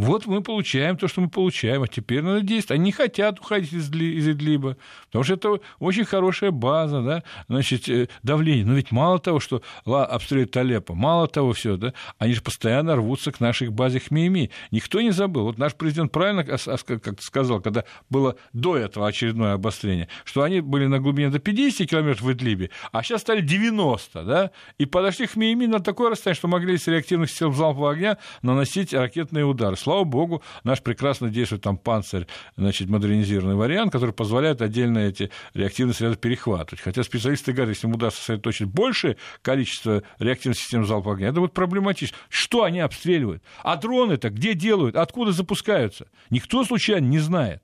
Вот 0.06 0.26
мы 0.26 0.42
получаем 0.42 0.96
то, 0.96 1.08
что 1.08 1.20
мы 1.20 1.28
получаем, 1.28 1.82
а 1.82 1.88
теперь 1.88 2.22
надо 2.22 2.40
действовать. 2.40 2.78
Они 2.78 2.86
не 2.86 2.92
хотят 2.92 3.38
уходить 3.38 3.72
из, 3.72 3.92
из 3.92 4.28
Идлиба, 4.28 4.76
потому 5.06 5.24
что 5.24 5.34
это 5.34 5.60
очень 5.78 6.04
хорошая 6.04 6.50
база, 6.52 7.02
да, 7.02 7.22
значит, 7.48 7.88
э, 7.88 8.08
давление. 8.22 8.64
Но 8.64 8.74
ведь 8.74 8.92
мало 8.92 9.18
того, 9.18 9.40
что 9.40 9.62
обстреливают 9.84 10.56
Алеппо, 10.56 10.94
мало 10.94 11.28
того 11.28 11.52
все, 11.52 11.76
да, 11.76 11.92
они 12.18 12.32
же 12.32 12.40
постоянно 12.40 12.96
рвутся 12.96 13.30
к 13.30 13.40
нашей 13.40 13.68
базе 13.68 14.00
Хмейми. 14.00 14.50
Никто 14.70 15.00
не 15.02 15.10
забыл. 15.10 15.44
Вот 15.44 15.58
наш 15.58 15.74
президент 15.74 16.12
правильно 16.12 16.44
как 16.44 17.20
сказал, 17.20 17.60
когда 17.60 17.84
было 18.08 18.36
до 18.54 18.76
этого 18.78 19.06
очередное 19.06 19.52
обострение, 19.54 20.08
что 20.24 20.42
они 20.42 20.60
были 20.60 20.86
на 20.86 20.98
глубине 20.98 21.28
до 21.28 21.40
50 21.40 21.88
километров 21.88 22.22
в 22.22 22.32
Идлибе, 22.32 22.70
а 22.92 23.02
сейчас 23.02 23.20
стали 23.20 23.42
90, 23.42 24.24
да, 24.24 24.50
и 24.78 24.86
подошли 24.86 25.26
к 25.26 25.32
Хмейми 25.32 25.66
на 25.66 25.80
такое 25.80 26.10
расстояние, 26.10 26.38
что 26.38 26.48
могли 26.48 26.78
с 26.78 26.86
реактивных 26.86 27.30
сил 27.30 27.52
залпового 27.52 27.92
огня 27.92 28.18
наносить 28.40 28.94
ракетные 28.94 29.44
удары 29.44 29.76
слава 29.90 30.04
богу, 30.04 30.42
наш 30.62 30.82
прекрасно 30.82 31.30
действует 31.30 31.62
там 31.62 31.76
панцирь, 31.76 32.28
значит, 32.56 32.88
модернизированный 32.88 33.56
вариант, 33.56 33.90
который 33.90 34.12
позволяет 34.12 34.62
отдельно 34.62 34.98
эти 34.98 35.30
реактивные 35.52 35.94
средства 35.94 36.20
перехватывать. 36.20 36.80
Хотя 36.80 37.02
специалисты 37.02 37.52
говорят, 37.52 37.74
если 37.74 37.88
им 37.88 37.94
удастся 37.94 38.20
сосредоточить 38.20 38.68
большее 38.68 39.16
количество 39.42 40.04
реактивных 40.20 40.58
систем 40.58 40.86
залпового 40.86 41.16
огня, 41.16 41.28
это 41.30 41.40
будет 41.40 41.54
проблематично. 41.54 42.16
Что 42.28 42.62
они 42.62 42.78
обстреливают? 42.78 43.42
А 43.64 43.74
дроны-то 43.74 44.30
где 44.30 44.54
делают? 44.54 44.94
Откуда 44.94 45.32
запускаются? 45.32 46.06
Никто 46.30 46.62
случайно 46.64 47.06
не 47.06 47.18
знает. 47.18 47.60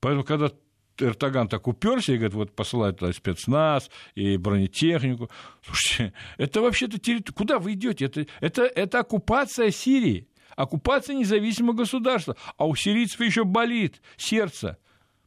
Поэтому, 0.00 0.24
когда 0.24 0.50
Эртоган 0.98 1.48
так 1.48 1.66
уперся 1.66 2.12
и 2.12 2.16
говорит, 2.16 2.34
вот 2.34 2.54
посылают 2.54 2.98
туда 2.98 3.14
спецназ 3.14 3.90
и 4.14 4.36
бронетехнику. 4.36 5.30
Слушайте, 5.64 6.12
это 6.36 6.60
вообще-то 6.60 6.98
территория... 6.98 7.34
Куда 7.34 7.58
вы 7.58 7.72
идете? 7.72 8.04
Это, 8.04 8.26
это, 8.40 8.64
это 8.64 8.98
оккупация 9.00 9.70
Сирии 9.70 10.26
оккупация 10.62 11.16
независимого 11.16 11.74
государства. 11.74 12.36
А 12.56 12.66
у 12.66 12.74
сирийцев 12.74 13.20
еще 13.20 13.44
болит 13.44 14.00
сердце. 14.16 14.78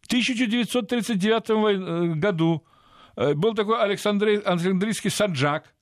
В 0.01 0.07
1939 0.07 1.49
э, 1.49 2.13
году 2.15 2.63
э, 3.15 3.33
был 3.33 3.53
такой 3.53 3.81
Александрий, 3.81 4.37
Александрийский 4.37 5.09
саджак, 5.09 5.73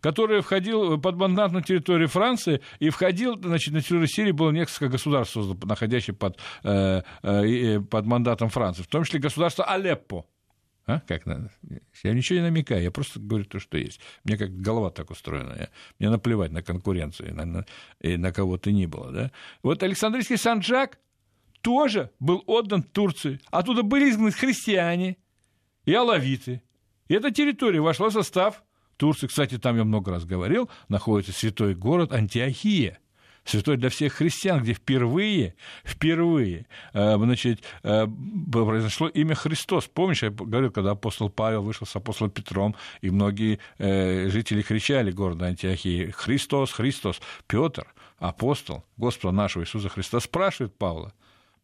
который 0.00 0.40
входил 0.40 1.00
под 1.00 1.16
мандат 1.16 1.52
на 1.52 1.62
территорию 1.62 2.08
Франции 2.08 2.60
и 2.78 2.90
входил, 2.90 3.38
значит, 3.40 3.72
на 3.72 3.80
территорию 3.80 4.08
Сирии 4.08 4.32
было 4.32 4.50
несколько 4.50 4.88
государств, 4.88 5.36
находящих 5.64 6.18
под, 6.18 6.38
э, 6.64 7.02
э, 7.22 7.80
под 7.80 8.06
мандатом 8.06 8.48
Франции, 8.48 8.82
в 8.82 8.88
том 8.88 9.04
числе 9.04 9.20
государство 9.20 9.64
Алеппо. 9.64 10.26
А? 10.88 11.00
Как 11.06 11.26
надо? 11.26 11.50
Я 12.02 12.14
ничего 12.14 12.38
не 12.38 12.44
намекаю, 12.44 12.82
я 12.82 12.90
просто 12.90 13.20
говорю 13.20 13.44
то, 13.44 13.60
что 13.60 13.76
есть. 13.76 14.00
Мне 14.24 14.38
как 14.38 14.58
голова 14.58 14.90
так 14.90 15.10
устроена. 15.10 15.54
Я, 15.58 15.68
мне 15.98 16.08
наплевать 16.08 16.50
на 16.50 16.62
конкуренцию 16.62 17.34
на, 17.34 17.44
на, 17.44 17.66
и 18.00 18.16
на 18.16 18.32
кого 18.32 18.56
то 18.56 18.72
ни 18.72 18.86
было. 18.86 19.12
Да? 19.12 19.30
Вот 19.62 19.82
Александрийский 19.82 20.38
Санджак 20.38 20.98
тоже 21.60 22.10
был 22.20 22.42
отдан 22.46 22.82
Турции. 22.82 23.38
Оттуда 23.50 23.82
были 23.82 24.08
изгнаны 24.08 24.32
христиане 24.32 25.18
и 25.84 25.92
алавиты. 25.92 26.62
И 27.08 27.14
эта 27.14 27.30
территория 27.30 27.80
вошла 27.80 28.08
в 28.08 28.14
состав 28.14 28.64
Турции. 28.96 29.26
Кстати, 29.26 29.58
там 29.58 29.76
я 29.76 29.84
много 29.84 30.10
раз 30.10 30.24
говорил, 30.24 30.70
находится 30.88 31.32
святой 31.32 31.74
город 31.74 32.12
Антиохия– 32.14 32.98
святой 33.48 33.76
для 33.76 33.88
всех 33.88 34.14
христиан, 34.14 34.62
где 34.62 34.74
впервые, 34.74 35.54
впервые, 35.84 36.66
э, 36.92 37.16
значит, 37.16 37.62
э, 37.82 38.06
произошло 38.52 39.08
имя 39.08 39.34
Христос. 39.34 39.86
Помнишь, 39.86 40.22
я 40.22 40.30
говорил, 40.30 40.70
когда 40.70 40.92
апостол 40.92 41.30
Павел 41.30 41.62
вышел 41.62 41.86
с 41.86 41.96
апостолом 41.96 42.30
Петром, 42.30 42.76
и 43.00 43.10
многие 43.10 43.58
э, 43.78 44.28
жители 44.28 44.62
кричали 44.62 45.10
города 45.10 45.46
Антиохии 45.46 46.10
«Христос, 46.10 46.72
Христос». 46.72 47.20
Петр, 47.46 47.86
апостол 48.18 48.84
Господа 48.96 49.34
нашего 49.34 49.62
Иисуса 49.62 49.88
Христа, 49.88 50.20
спрашивает 50.20 50.76
Павла, 50.76 51.12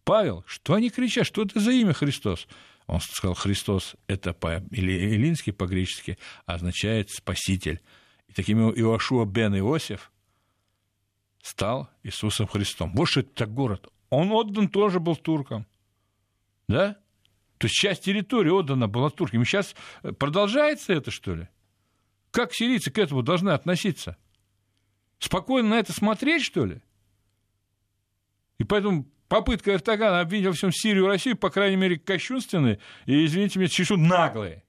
Павел, 0.04 0.44
что 0.46 0.74
они 0.74 0.90
кричат, 0.90 1.26
что 1.26 1.42
это 1.42 1.60
за 1.60 1.72
имя 1.72 1.92
Христос? 1.92 2.46
Он 2.86 3.00
сказал, 3.00 3.34
Христос– 3.34 3.96
это 4.06 4.34
по-эллински, 4.34 5.50
по-гречески, 5.50 6.18
означает 6.44 7.10
«спаситель». 7.10 7.80
И 8.28 8.34
таким 8.34 8.70
Иошуа 8.70 9.24
бен 9.24 9.56
Иосиф– 9.56 10.10
стал 11.44 11.90
Иисусом 12.02 12.46
Христом. 12.46 12.94
Вот 12.94 13.04
что 13.06 13.20
это 13.20 13.44
город. 13.44 13.88
Он 14.08 14.32
отдан 14.32 14.66
тоже 14.66 14.98
был 14.98 15.14
туркам. 15.14 15.66
Да? 16.68 16.94
То 17.58 17.66
есть 17.66 17.74
часть 17.74 18.04
территории 18.04 18.48
отдана 18.48 18.88
была 18.88 19.10
туркам. 19.10 19.42
И 19.42 19.44
сейчас 19.44 19.76
продолжается 20.18 20.94
это, 20.94 21.10
что 21.10 21.34
ли? 21.34 21.48
Как 22.30 22.54
сирийцы 22.54 22.90
к 22.90 22.98
этому 22.98 23.22
должны 23.22 23.50
относиться? 23.50 24.16
Спокойно 25.18 25.68
на 25.68 25.74
это 25.74 25.92
смотреть, 25.92 26.44
что 26.44 26.64
ли? 26.64 26.80
И 28.58 28.64
поэтому 28.64 29.06
попытка 29.28 29.74
Эртогана 29.74 30.20
обвинить 30.20 30.46
во 30.46 30.52
всем 30.52 30.72
Сирию 30.72 31.04
и 31.04 31.08
Россию, 31.08 31.36
по 31.36 31.50
крайней 31.50 31.76
мере, 31.76 31.98
кощунственные 31.98 32.80
и, 33.04 33.26
извините 33.26 33.58
меня, 33.58 33.68
чересчур 33.68 33.98
наглые. 33.98 34.64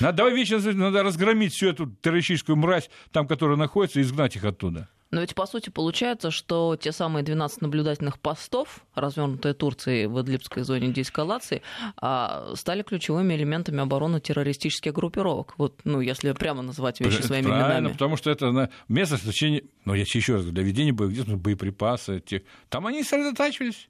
Надо, 0.00 0.18
давай 0.18 0.34
вечно 0.34 0.58
надо 0.74 1.02
разгромить 1.02 1.54
всю 1.54 1.68
эту 1.68 1.86
террористическую 1.86 2.56
мразь, 2.56 2.90
там, 3.10 3.26
которая 3.26 3.56
находится, 3.56 4.00
и 4.00 4.02
изгнать 4.02 4.36
их 4.36 4.44
оттуда. 4.44 4.90
Но 5.10 5.20
ведь, 5.20 5.34
по 5.34 5.46
сути, 5.46 5.70
получается, 5.70 6.30
что 6.30 6.76
те 6.76 6.90
самые 6.90 7.22
12 7.22 7.62
наблюдательных 7.62 8.18
постов, 8.18 8.84
развернутые 8.94 9.54
Турцией 9.54 10.06
в 10.06 10.20
Идлибской 10.20 10.64
зоне 10.64 10.88
деэскалации, 10.88 11.62
а, 11.96 12.52
стали 12.56 12.82
ключевыми 12.82 13.34
элементами 13.34 13.80
обороны 13.80 14.20
террористических 14.20 14.92
группировок. 14.92 15.54
Вот, 15.58 15.80
ну, 15.84 16.00
если 16.00 16.32
прямо 16.32 16.62
называть 16.62 17.00
вещи 17.00 17.18
это 17.18 17.26
своими 17.28 17.46
правильно, 17.46 17.78
именами. 17.78 17.92
потому 17.92 18.16
что 18.16 18.30
это 18.30 18.70
место 18.88 19.16
сосредоточения, 19.16 19.62
ну, 19.84 19.94
я 19.94 20.02
еще 20.02 20.34
раз 20.34 20.42
говорю, 20.42 20.54
для 20.54 20.64
ведения 20.64 20.92
боевых 20.92 21.38
боеприпасы, 21.38 22.20
те, 22.20 22.42
там 22.68 22.86
они 22.86 23.02
сосредотачивались. 23.02 23.88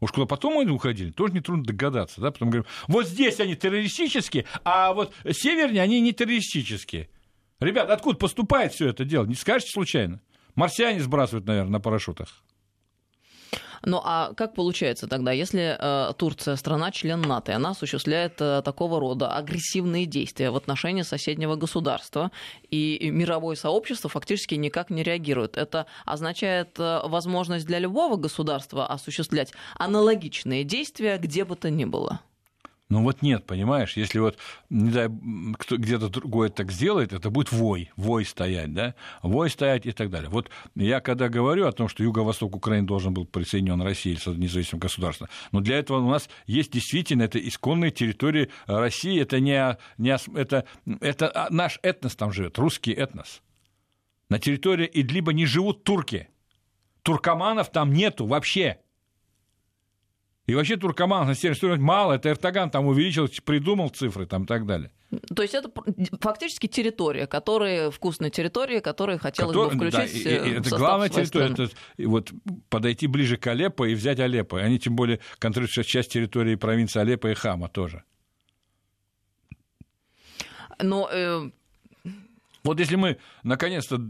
Уж 0.00 0.12
куда 0.12 0.26
потом 0.26 0.58
они 0.58 0.70
уходили, 0.70 1.10
тоже 1.10 1.34
нетрудно 1.34 1.64
догадаться. 1.64 2.20
Да? 2.20 2.30
Потом 2.30 2.50
говорим, 2.50 2.66
вот 2.86 3.06
здесь 3.06 3.40
они 3.40 3.56
террористические, 3.56 4.44
а 4.64 4.92
вот 4.92 5.12
севернее 5.30 5.82
они 5.82 6.00
не 6.00 6.12
террористические. 6.12 7.10
Ребят, 7.60 7.90
откуда 7.90 8.16
поступает 8.16 8.72
все 8.72 8.88
это 8.88 9.04
дело? 9.04 9.26
Не 9.26 9.34
скажете 9.34 9.72
случайно? 9.72 10.20
Марсиане 10.58 11.00
сбрасывают, 11.00 11.46
наверное, 11.46 11.70
на 11.70 11.80
парашютах. 11.80 12.28
Ну 13.84 14.00
а 14.02 14.34
как 14.34 14.54
получается 14.54 15.06
тогда, 15.06 15.30
если 15.30 15.76
э, 15.78 16.12
Турция 16.14 16.56
страна-член 16.56 17.20
НАТО, 17.20 17.52
и 17.52 17.54
она 17.54 17.70
осуществляет 17.70 18.40
э, 18.40 18.60
такого 18.64 18.98
рода 18.98 19.36
агрессивные 19.36 20.04
действия 20.04 20.50
в 20.50 20.56
отношении 20.56 21.02
соседнего 21.02 21.54
государства, 21.54 22.32
и 22.70 23.08
мировое 23.12 23.54
сообщество 23.54 24.10
фактически 24.10 24.56
никак 24.56 24.90
не 24.90 25.04
реагирует? 25.04 25.56
Это 25.56 25.86
означает 26.04 26.70
э, 26.80 27.02
возможность 27.04 27.64
для 27.64 27.78
любого 27.78 28.16
государства 28.16 28.84
осуществлять 28.88 29.52
аналогичные 29.78 30.64
действия 30.64 31.18
где 31.18 31.44
бы 31.44 31.54
то 31.54 31.70
ни 31.70 31.84
было? 31.84 32.20
Ну 32.90 33.02
вот 33.02 33.20
нет, 33.20 33.44
понимаешь, 33.44 33.98
если 33.98 34.18
вот 34.18 34.38
не 34.70 34.90
дай, 34.90 35.10
кто, 35.58 35.76
где-то 35.76 36.08
другой 36.08 36.48
так 36.48 36.72
сделает, 36.72 37.12
это 37.12 37.28
будет 37.28 37.52
вой, 37.52 37.90
вой 37.96 38.24
стоять, 38.24 38.72
да, 38.72 38.94
вой 39.22 39.50
стоять 39.50 39.84
и 39.84 39.92
так 39.92 40.08
далее. 40.08 40.30
Вот 40.30 40.48
я 40.74 41.00
когда 41.00 41.28
говорю 41.28 41.66
о 41.66 41.72
том, 41.72 41.88
что 41.88 42.02
юго-восток 42.02 42.56
Украины 42.56 42.86
должен 42.86 43.12
был 43.12 43.26
присоединен 43.26 43.82
России 43.82 44.14
с 44.14 44.26
независимым 44.26 44.80
государством, 44.80 45.28
но 45.52 45.60
для 45.60 45.78
этого 45.78 45.98
у 45.98 46.08
нас 46.08 46.30
есть 46.46 46.72
действительно 46.72 47.24
это 47.24 47.38
исконные 47.38 47.90
территории 47.90 48.48
России, 48.66 49.20
это 49.20 49.38
не, 49.38 49.76
не 49.98 50.16
это, 50.34 50.64
это 51.00 51.28
а, 51.28 51.48
наш 51.50 51.78
этнос 51.82 52.16
там 52.16 52.32
живет, 52.32 52.56
русский 52.56 52.92
этнос. 52.92 53.42
На 54.30 54.38
территории 54.38 54.88
Идлиба 54.90 55.34
не 55.34 55.44
живут 55.44 55.84
турки. 55.84 56.28
Туркоманов 57.02 57.70
там 57.70 57.92
нету 57.92 58.26
вообще. 58.26 58.78
И 60.48 60.54
вообще 60.54 60.78
туркоман 60.78 61.26
на 61.26 61.34
севере 61.34 61.76
мало, 61.76 62.14
это 62.14 62.30
Эртоган 62.30 62.70
там 62.70 62.86
увеличил, 62.86 63.28
придумал 63.44 63.90
цифры 63.90 64.24
там 64.24 64.44
и 64.44 64.46
так 64.46 64.64
далее. 64.64 64.90
То 65.36 65.42
есть 65.42 65.54
это 65.54 65.70
фактически 66.22 66.66
территория, 66.66 67.26
которая 67.26 67.90
вкусная 67.90 68.30
территория, 68.30 68.80
которую 68.80 69.18
хотелось 69.18 69.54
Котор... 69.54 69.74
бы 69.74 69.76
включить 69.76 70.24
да, 70.24 70.30
и, 70.30 70.50
и, 70.50 70.52
Это 70.54 70.70
главная 70.70 71.10
территория, 71.10 71.52
это 71.52 71.68
вот 71.98 72.32
подойти 72.70 73.06
ближе 73.06 73.36
к 73.36 73.46
Алеппо 73.46 73.84
и 73.84 73.94
взять 73.94 74.20
Алеппо. 74.20 74.58
Они 74.58 74.78
тем 74.78 74.96
более 74.96 75.20
контролируют 75.38 75.86
часть 75.86 76.12
территории 76.12 76.54
провинции 76.54 76.98
Алеппо 76.98 77.30
и 77.30 77.34
Хама 77.34 77.68
тоже. 77.68 78.04
Но 80.80 81.10
э... 81.12 81.50
вот 82.64 82.80
если 82.80 82.96
мы 82.96 83.18
наконец-то 83.42 84.00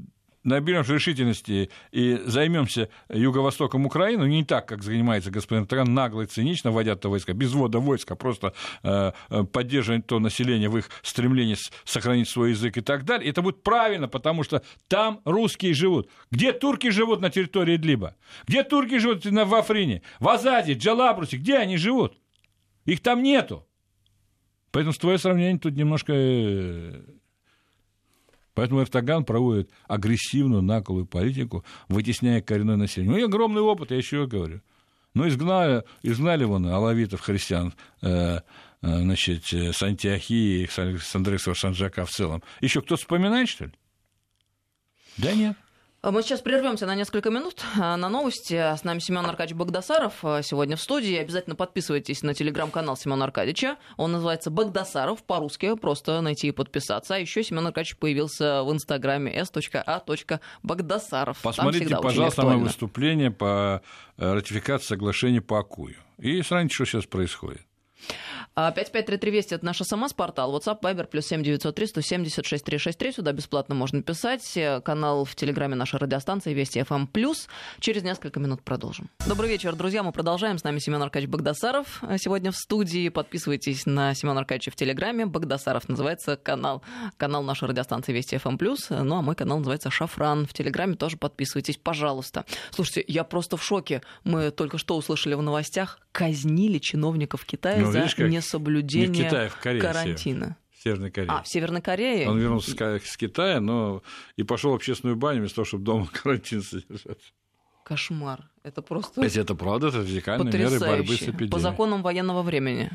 наберемся 0.44 0.94
решительности 0.94 1.70
и 1.90 2.20
займемся 2.24 2.88
юго-востоком 3.08 3.86
Украины, 3.86 4.24
не 4.28 4.44
так, 4.44 4.66
как 4.66 4.82
занимается 4.82 5.30
господин 5.30 5.66
Тран, 5.66 5.94
нагло 5.94 6.22
и 6.22 6.26
цинично 6.26 6.70
вводят 6.70 7.00
то 7.00 7.10
войска, 7.10 7.32
без 7.32 7.52
ввода 7.52 7.78
войска, 7.78 8.14
просто 8.14 8.54
э, 8.82 9.12
э, 9.30 9.44
поддерживать 9.44 10.06
то 10.06 10.18
население 10.18 10.68
в 10.68 10.78
их 10.78 10.90
стремлении 11.02 11.56
сохранить 11.84 12.28
свой 12.28 12.50
язык 12.50 12.76
и 12.76 12.80
так 12.80 13.04
далее, 13.04 13.30
это 13.30 13.42
будет 13.42 13.62
правильно, 13.62 14.08
потому 14.08 14.42
что 14.42 14.62
там 14.88 15.20
русские 15.24 15.74
живут. 15.74 16.10
Где 16.30 16.52
турки 16.52 16.90
живут 16.90 17.20
на 17.20 17.30
территории 17.30 17.76
Идлиба? 17.76 18.16
Где 18.46 18.62
турки 18.62 18.98
живут 18.98 19.24
в 19.24 19.54
Африне? 19.54 20.02
В 20.20 20.28
Азаде, 20.28 20.74
Джалабрусе? 20.74 21.36
Где 21.36 21.58
они 21.58 21.76
живут? 21.76 22.18
Их 22.84 23.00
там 23.00 23.22
нету. 23.22 23.66
Поэтому 24.70 24.92
твое 24.92 25.18
сравнение 25.18 25.58
тут 25.58 25.74
немножко 25.74 26.12
э, 26.14 27.02
Поэтому 28.58 28.82
Эрдоган 28.82 29.24
проводит 29.24 29.70
агрессивную, 29.86 30.62
наглую 30.62 31.06
политику, 31.06 31.64
вытесняя 31.86 32.40
коренное 32.40 32.74
население. 32.74 33.14
У 33.14 33.16
него 33.16 33.28
огромный 33.28 33.60
опыт, 33.60 33.92
я 33.92 33.98
еще 33.98 34.26
говорю. 34.26 34.62
Ну, 35.14 35.28
изгнали, 35.28 35.84
изгнали 36.02 36.42
вон 36.42 36.66
алавитов, 36.66 37.20
христиан, 37.20 37.72
э, 38.02 38.08
э, 38.08 38.40
значит, 38.80 39.44
с 39.52 39.80
Антиохии, 39.80 40.66
с 40.66 41.14
Андреса 41.14 41.54
Санджака 41.54 42.04
в 42.04 42.10
целом. 42.10 42.42
Еще 42.60 42.80
кто-то 42.80 43.00
вспоминает, 43.00 43.48
что 43.48 43.66
ли? 43.66 43.72
Да 45.18 45.32
нет. 45.34 45.56
А 46.00 46.12
мы 46.12 46.22
сейчас 46.22 46.42
прервемся 46.42 46.86
на 46.86 46.94
несколько 46.94 47.28
минут 47.28 47.60
а, 47.78 47.96
на 47.96 48.08
новости. 48.08 48.54
С 48.54 48.84
нами 48.84 49.00
Семен 49.00 49.26
Аркадьевич 49.26 49.58
Богдасаров 49.58 50.24
а, 50.24 50.42
сегодня 50.42 50.76
в 50.76 50.80
студии. 50.80 51.16
Обязательно 51.16 51.56
подписывайтесь 51.56 52.22
на 52.22 52.34
телеграм-канал 52.34 52.96
Семена 52.96 53.24
Аркадьевича. 53.24 53.78
Он 53.96 54.12
называется 54.12 54.50
Богдасаров 54.50 55.24
по-русски. 55.24 55.74
Просто 55.74 56.20
найти 56.20 56.48
и 56.48 56.52
подписаться. 56.52 57.16
А 57.16 57.18
еще 57.18 57.42
Семен 57.42 57.66
Аркадьевич 57.66 57.96
появился 57.96 58.62
в 58.62 58.72
инстаграме 58.72 59.34
s.a.богдасаров. 59.34 61.38
Посмотрите, 61.42 61.96
пожалуйста, 61.96 62.46
мое 62.46 62.58
выступление 62.58 63.32
по 63.32 63.82
э, 64.18 64.34
ратификации 64.34 64.86
соглашения 64.86 65.40
по 65.40 65.58
АКУю. 65.58 65.96
И 66.18 66.40
сравните, 66.42 66.76
что 66.76 66.84
сейчас 66.84 67.06
происходит. 67.06 67.62
5533 68.58 69.30
Вести– 69.30 69.54
это 69.56 69.64
наш 69.64 69.78
СМС-портал. 69.78 70.56
WhatsApp, 70.56 70.80
Viber, 70.80 71.06
плюс 71.06 71.26
7903 71.26 71.86
176 71.86 72.64
363. 72.64 73.12
Сюда 73.12 73.32
бесплатно 73.32 73.76
можно 73.76 74.02
писать. 74.02 74.58
Канал 74.84 75.24
в 75.24 75.36
Телеграме 75.36 75.76
нашей 75.76 76.00
радиостанции 76.00 76.52
Вести 76.52 76.82
ФМ+. 76.82 77.06
Плюс. 77.06 77.46
Через 77.78 78.02
несколько 78.02 78.40
минут 78.40 78.62
продолжим. 78.62 79.10
Добрый 79.28 79.48
вечер, 79.48 79.76
друзья. 79.76 80.02
Мы 80.02 80.10
продолжаем. 80.10 80.58
С 80.58 80.64
нами 80.64 80.80
Семен 80.80 81.00
Аркадьевич 81.00 81.30
Богдасаров 81.30 82.02
сегодня 82.18 82.50
в 82.50 82.56
студии. 82.56 83.08
Подписывайтесь 83.10 83.86
на 83.86 84.12
Семена 84.14 84.40
Аркадьевича 84.40 84.72
в 84.72 84.76
Телеграме. 84.76 85.26
Богдасаров 85.26 85.88
называется 85.88 86.36
канал. 86.36 86.82
Канал 87.16 87.44
нашей 87.44 87.68
радиостанции 87.68 88.12
Вести 88.12 88.38
ФМ+. 88.38 88.56
Плюс. 88.56 88.90
Ну, 88.90 89.18
а 89.18 89.22
мой 89.22 89.36
канал 89.36 89.58
называется 89.58 89.90
Шафран. 89.90 90.46
В 90.46 90.52
Телеграме 90.52 90.96
тоже 90.96 91.16
подписывайтесь, 91.16 91.76
пожалуйста. 91.76 92.44
Слушайте, 92.72 93.04
я 93.06 93.22
просто 93.22 93.56
в 93.56 93.62
шоке. 93.62 94.02
Мы 94.24 94.50
только 94.50 94.78
что 94.78 94.96
услышали 94.96 95.34
в 95.34 95.42
новостях, 95.42 96.00
казнили 96.12 96.78
чиновников 96.78 97.44
Китая 97.44 97.80
ну, 97.80 97.92
за 97.92 98.00
видишь, 98.00 98.14
как 98.14 98.28
несоблюдение 98.28 99.08
не 99.08 99.24
Китае, 99.24 99.48
в 99.48 99.56
Корее, 99.56 99.82
карантина. 99.82 100.56
В 100.70 100.82
Северной 100.82 101.10
Корее. 101.10 101.30
А, 101.30 101.42
в 101.42 101.48
Северной 101.48 101.82
Корее? 101.82 102.28
Он 102.28 102.38
вернулся 102.38 102.70
с 102.70 103.16
Китая, 103.16 103.60
но 103.60 104.02
и 104.36 104.42
пошел 104.42 104.70
в 104.72 104.74
общественную 104.74 105.16
баню 105.16 105.40
вместо 105.40 105.56
того, 105.56 105.64
чтобы 105.66 105.84
дома 105.84 106.06
карантин 106.12 106.62
содержать. 106.62 107.34
Кошмар. 107.84 108.50
Это 108.62 108.82
просто... 108.82 109.22
Если 109.22 109.40
это 109.40 109.54
правда, 109.54 109.88
это 109.88 109.98
радикальные 109.98 110.52
меры 110.52 110.78
борьбы 110.78 111.16
с 111.16 111.22
эпидемией. 111.22 111.50
По 111.50 111.58
законам 111.58 112.02
военного 112.02 112.42
времени. 112.42 112.90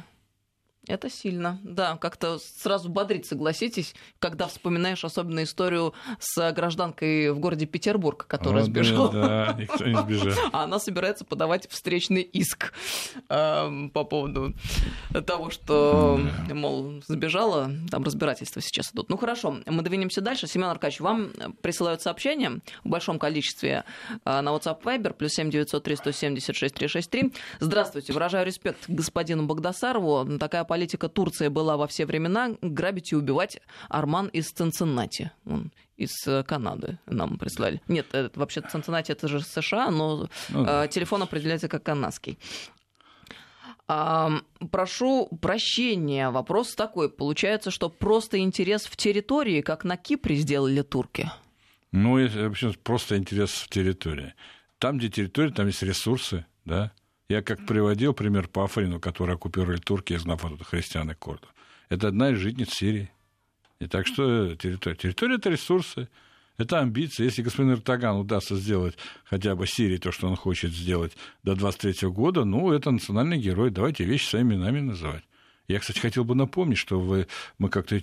Это 0.86 1.10
сильно, 1.10 1.62
да, 1.63 1.96
как-то 1.96 2.39
сразу 2.39 2.89
бодрить, 2.89 3.26
согласитесь, 3.26 3.96
когда 4.19 4.48
вспоминаешь 4.48 5.06
особенно 5.06 5.43
историю 5.43 5.93
с 6.19 6.52
гражданкой 6.52 7.32
в 7.32 7.39
городе 7.39 7.65
Петербург, 7.65 8.26
которая 8.28 8.63
О, 8.63 8.65
сбежала. 8.65 9.10
Да, 9.12 9.56
никто 9.58 9.86
не 9.86 9.96
сбежал. 9.96 10.34
А 10.52 10.63
она 10.63 10.80
собирается 10.80 11.24
подавать 11.24 11.69
встречный 11.69 12.22
иск 12.22 12.74
э, 13.30 13.88
по 13.93 14.04
поводу 14.04 14.54
того, 15.26 15.52
что, 15.52 16.19
мол, 16.52 17.02
сбежала, 17.08 17.72
там 17.89 18.04
разбирательства 18.04 18.62
сейчас 18.62 18.91
идут. 18.91 19.10
Ну 19.10 19.15
хорошо, 19.15 19.60
мы 19.65 19.84
двинемся 19.84 20.19
дальше. 20.19 20.48
Семен 20.48 20.67
Аркадьевич, 20.67 21.00
вам 21.00 21.32
присылают 21.62 22.02
сообщения 22.02 22.60
в 22.84 22.89
большом 22.89 23.19
количестве 23.19 23.86
э, 24.26 24.41
на 24.41 24.50
WhatsApp 24.50 24.82
Viber, 24.84 25.13
плюс 25.13 25.32
7903 25.32 25.96
176 25.96 26.76
363. 26.76 27.32
Здравствуйте, 27.62 28.12
выражаю 28.12 28.46
респект 28.46 28.89
господину 28.89 29.46
Богдасарову. 29.46 30.38
Такая 30.38 30.65
политика 30.74 31.08
Турции 31.08 31.50
была 31.50 31.78
во 31.78 31.86
все 31.86 32.08
времена 32.08 32.56
грабить 32.64 33.12
и 33.12 33.16
убивать 33.16 33.62
Арман 33.90 34.28
из 34.34 34.50
Цинциннати. 34.50 35.30
Он 35.46 35.72
из 35.98 36.28
э, 36.28 36.44
Канады 36.44 36.98
нам 37.06 37.38
прислали. 37.38 37.80
Нет, 37.88 38.08
это, 38.12 38.40
вообще 38.40 38.62
Цинциннати 38.62 39.12
это 39.12 39.28
же 39.28 39.42
США, 39.42 39.92
но 39.92 40.28
ну, 40.50 40.66
да. 40.66 40.86
э, 40.86 40.88
телефон 40.88 41.22
определяется 41.22 41.68
как 41.68 41.84
канадский. 41.84 42.40
Прошу 43.86 45.28
прощения. 45.42 46.32
Вопрос 46.32 46.74
такой. 46.74 47.10
Получается, 47.10 47.70
что 47.70 47.90
просто 47.90 48.40
интерес 48.40 48.88
в 48.88 48.96
территории, 48.96 49.62
как 49.62 49.84
на 49.84 49.96
Кипре 49.96 50.38
сделали 50.38 50.82
турки? 50.82 51.30
Ну, 51.92 52.18
вообще 52.44 52.74
просто 52.84 53.16
интерес 53.16 53.52
в 53.52 53.70
территории. 53.70 54.34
Там, 54.80 54.98
где 54.98 55.10
территория, 55.10 55.52
там 55.52 55.68
есть 55.68 55.84
ресурсы, 55.84 56.48
да, 56.66 56.92
я 57.34 57.41
как 57.41 57.65
приводил 57.65 58.13
пример 58.13 58.48
по 58.48 58.63
Африну, 58.63 59.00
который 59.00 59.36
оккупировали 59.36 59.78
турки, 59.78 60.13
изгнав 60.13 60.46
оттуда 60.46 60.63
христиан 60.63 61.10
и 61.10 61.15
курдов. 61.15 61.54
Это 61.89 62.10
одна 62.10 62.30
из 62.30 62.38
житниц 62.38 62.69
Сирии. 62.69 63.12
И 63.80 63.88
так 63.88 64.06
что 64.06 64.56
территория. 64.56 64.96
Территория– 64.96 65.36
это 65.38 65.50
ресурсы, 65.50 66.10
это 66.58 66.80
амбиции. 66.80 67.24
Если 67.24 67.41
господин 67.41 67.74
Эрдоган 67.74 68.17
удастся 68.17 68.56
сделать 68.56 68.98
хотя 69.26 69.56
бы 69.56 69.65
Сирии 69.65 69.98
то, 69.98 70.12
что 70.12 70.28
он 70.28 70.36
хочет 70.36 70.72
сделать 70.72 71.17
до 71.41 71.56
23 71.56 72.10
года, 72.10 72.46
ну, 72.46 72.72
это 72.72 72.91
национальный 72.91 73.39
герой. 73.39 73.72
Давайте 73.72 74.04
вещи 74.04 74.28
своими 74.28 74.54
именами 74.54 74.80
называть. 74.82 75.24
Я, 75.67 75.80
кстати, 75.80 76.00
хотел 76.00 76.24
бы 76.24 76.36
напомнить, 76.36 76.78
что 76.78 77.00
вы, 77.00 77.28
мы 77.58 77.69
как-то 77.69 78.00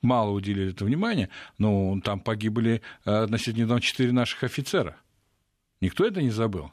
мало 0.00 0.30
уделили 0.30 0.72
это 0.72 0.84
внимание, 0.84 1.28
но 1.58 2.00
там 2.02 2.18
погибли 2.18 2.82
э, 3.04 3.10
относительно 3.10 3.64
недавно 3.64 3.80
четыре 3.80 4.12
наших 4.12 4.42
офицера. 4.42 4.96
Никто 5.80 6.04
это 6.04 6.20
не 6.20 6.30
забыл. 6.30 6.72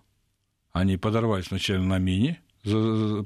Они 0.72 0.98
подорвались 0.98 1.46
сначала 1.46 1.82
на 1.82 1.98
мине, 1.98 2.42
э, 2.64 3.24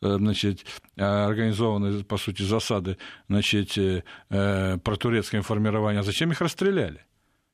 значит, 0.00 0.64
организованные, 0.96 2.04
по 2.04 2.16
сути, 2.16 2.42
засады, 2.42 2.96
значит, 3.28 3.76
э, 3.76 4.02
э, 4.30 4.78
протурецкое 4.78 5.42
формирование. 5.42 6.00
А 6.00 6.04
зачем 6.04 6.32
их 6.32 6.40
расстреляли? 6.40 7.04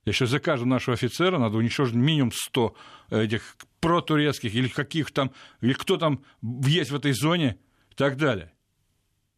Еще 0.04 0.26
за 0.26 0.40
каждого 0.40 0.68
нашего 0.68 0.94
офицера 0.94 1.38
надо 1.38 1.58
уничтожить 1.58 1.94
минимум 1.94 2.32
100 2.32 2.74
этих 3.10 3.56
протурецких 3.80 4.54
или 4.54 4.68
каких 4.68 5.12
там, 5.12 5.32
или 5.60 5.72
кто 5.74 5.96
там 5.96 6.24
есть 6.42 6.90
в 6.90 6.96
этой 6.96 7.12
зоне 7.12 7.58
и 7.90 7.94
так 7.94 8.16
далее. 8.16 8.52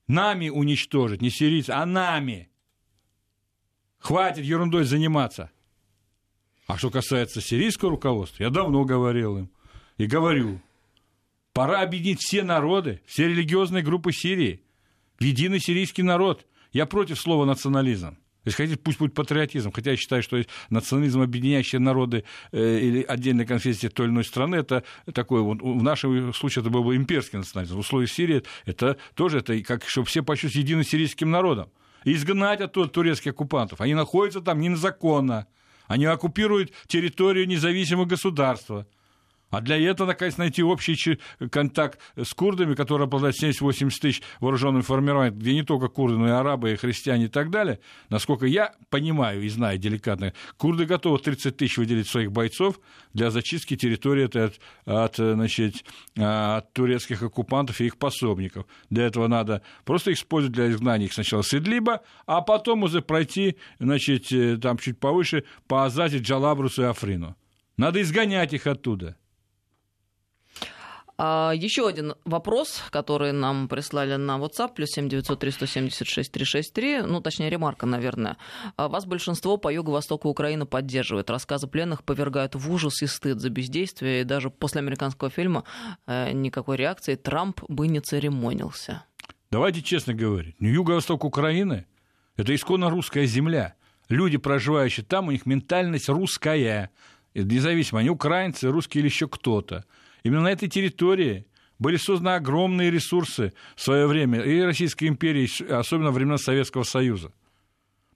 Нами 0.06 0.48
уничтожить, 0.48 1.22
не 1.22 1.30
сирийцы, 1.30 1.70
а 1.70 1.84
нами. 1.86 2.50
Хватит 3.98 4.44
ерундой 4.44 4.84
заниматься. 4.84 5.50
А 6.66 6.78
что 6.78 6.90
касается 6.90 7.40
сирийского 7.40 7.90
руководства, 7.90 8.42
я 8.42 8.50
давно 8.50 8.84
говорил 8.84 9.38
им, 9.38 9.50
и 9.98 10.06
говорю, 10.06 10.60
пора 11.52 11.80
объединить 11.80 12.20
все 12.20 12.42
народы, 12.42 13.00
все 13.06 13.28
религиозные 13.28 13.82
группы 13.82 14.12
Сирии 14.12 14.62
в 15.18 15.24
единый 15.24 15.60
сирийский 15.60 16.02
народ. 16.02 16.46
Я 16.72 16.86
против 16.86 17.20
слова 17.20 17.44
национализм. 17.44 18.16
Если 18.44 18.56
хотите, 18.62 18.78
пусть 18.78 18.98
будет 18.98 19.14
патриотизм. 19.14 19.72
Хотя 19.72 19.92
я 19.92 19.96
считаю, 19.96 20.22
что 20.22 20.42
национализм, 20.68 21.22
объединяющий 21.22 21.78
народы 21.78 22.24
э, 22.52 22.78
или 22.78 23.02
отдельные 23.02 23.46
конфессии 23.46 23.88
той 23.88 24.06
или 24.06 24.12
иной 24.12 24.24
страны, 24.24 24.56
это 24.56 24.84
такой, 25.14 25.40
вот, 25.40 25.62
в 25.62 25.82
нашем 25.82 26.34
случае 26.34 26.60
это 26.60 26.70
был 26.70 26.84
бы 26.84 26.96
имперский 26.96 27.38
национализм. 27.38 27.76
В 27.76 27.78
условиях 27.78 28.10
Сирии 28.10 28.42
это 28.66 28.98
тоже, 29.14 29.38
это 29.38 29.58
как, 29.62 29.88
чтобы 29.88 30.06
все 30.06 30.22
почувствовали 30.22 30.64
единым 30.64 30.84
сирийским 30.84 31.30
народом. 31.30 31.70
И 32.04 32.12
изгнать 32.12 32.60
оттуда 32.60 32.88
турецких 32.88 33.32
оккупантов. 33.32 33.80
Они 33.80 33.94
находятся 33.94 34.42
там 34.42 34.60
незаконно. 34.60 35.46
Они 35.86 36.04
оккупируют 36.04 36.72
территорию 36.86 37.46
независимого 37.46 38.04
государства. 38.04 38.86
А 39.54 39.60
для 39.60 39.78
этого, 39.78 40.08
наконец, 40.08 40.36
найти 40.36 40.64
общий 40.64 41.20
контакт 41.50 42.00
с 42.16 42.34
курдами, 42.34 42.74
которые 42.74 43.04
обладают 43.04 43.36
70-80 43.40 43.90
тысяч 44.00 44.22
вооруженными 44.40 44.82
формированиями, 44.82 45.38
где 45.38 45.54
не 45.54 45.62
только 45.62 45.86
курды, 45.86 46.18
но 46.18 46.26
и 46.26 46.30
арабы, 46.32 46.72
и 46.72 46.76
христиане 46.76 47.26
и 47.26 47.28
так 47.28 47.50
далее. 47.50 47.78
Насколько 48.10 48.46
я 48.46 48.74
понимаю 48.90 49.42
и 49.42 49.48
знаю 49.48 49.78
деликатно, 49.78 50.32
курды 50.56 50.86
готовы 50.86 51.18
30 51.18 51.56
тысяч 51.56 51.78
выделить 51.78 52.08
своих 52.08 52.32
бойцов 52.32 52.80
для 53.12 53.30
зачистки 53.30 53.76
территории 53.76 54.24
от, 54.24 54.58
от, 54.86 55.16
значит, 55.16 55.84
от 56.16 56.72
турецких 56.72 57.22
оккупантов 57.22 57.80
и 57.80 57.86
их 57.86 57.96
пособников. 57.96 58.66
Для 58.90 59.04
этого 59.04 59.28
надо 59.28 59.62
просто 59.84 60.12
использовать 60.12 60.56
для 60.56 60.68
изгнания 60.70 61.06
их 61.06 61.12
сначала 61.12 61.42
с 61.42 61.54
Идлиба, 61.54 62.00
а 62.26 62.40
потом 62.40 62.82
уже 62.82 63.02
пройти 63.02 63.56
значит, 63.78 64.32
э, 64.32 64.56
там 64.56 64.78
чуть 64.78 64.98
повыше 64.98 65.44
по 65.68 65.84
Азазе, 65.84 66.18
Джалабрусу 66.18 66.82
и 66.82 66.86
Африну. 66.86 67.36
Надо 67.76 68.02
изгонять 68.02 68.52
их 68.52 68.66
оттуда. 68.66 69.16
А, 71.16 71.52
еще 71.54 71.86
один 71.86 72.14
вопрос, 72.24 72.82
который 72.90 73.32
нам 73.32 73.68
прислали 73.68 74.16
на 74.16 74.38
WhatsApp, 74.38 74.74
плюс 74.74 74.90
7903 74.90 75.50
176 75.50 76.32
363, 76.32 77.02
ну, 77.02 77.20
точнее, 77.20 77.50
ремарка, 77.50 77.86
наверное. 77.86 78.36
А, 78.76 78.88
вас 78.88 79.06
большинство 79.06 79.56
по 79.56 79.72
юго-востоку 79.72 80.28
Украины 80.28 80.66
поддерживает. 80.66 81.30
Рассказы 81.30 81.68
пленных 81.68 82.02
повергают 82.02 82.54
в 82.54 82.72
ужас 82.72 83.02
и 83.02 83.06
стыд 83.06 83.40
за 83.40 83.50
бездействие, 83.50 84.22
и 84.22 84.24
даже 84.24 84.50
после 84.50 84.80
американского 84.80 85.30
фильма 85.30 85.64
э, 86.06 86.32
никакой 86.32 86.76
реакции 86.76 87.14
Трамп 87.14 87.60
бы 87.68 87.86
не 87.86 88.00
церемонился. 88.00 89.04
Давайте 89.50 89.82
честно 89.82 90.14
говорить, 90.14 90.56
ну, 90.58 90.68
юго-восток 90.68 91.24
Украины– 91.24 91.86
это 92.36 92.54
исконно 92.54 92.90
русская 92.90 93.26
земля. 93.26 93.74
Люди, 94.08 94.36
проживающие 94.36 95.04
там, 95.04 95.28
у 95.28 95.30
них 95.30 95.46
ментальность 95.46 96.08
русская. 96.08 96.90
Независимо, 97.34 98.00
они 98.00 98.10
украинцы, 98.10 98.68
русские 98.68 99.00
или 99.00 99.08
еще 99.08 99.28
кто-то. 99.28 99.84
Именно 100.24 100.42
на 100.42 100.52
этой 100.52 100.68
территории 100.68 101.46
были 101.78 101.96
созданы 101.96 102.30
огромные 102.30 102.90
ресурсы 102.90 103.52
в 103.76 103.82
свое 103.82 104.06
время 104.06 104.40
и 104.40 104.60
Российской 104.60 105.06
империи, 105.08 105.48
особенно 105.70 106.08
во 106.08 106.14
времена 106.14 106.38
Советского 106.38 106.82
Союза. 106.82 107.32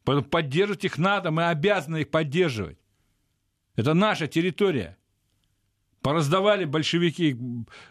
Поэтому 0.05 0.27
поддерживать 0.29 0.85
их 0.85 0.97
надо, 0.97 1.31
мы 1.31 1.49
обязаны 1.49 1.99
их 1.99 2.11
поддерживать. 2.11 2.79
Это 3.77 3.95
наша 3.95 4.27
территория. 4.27 4.97
Пораздавали 6.01 6.65
большевики, 6.65 7.37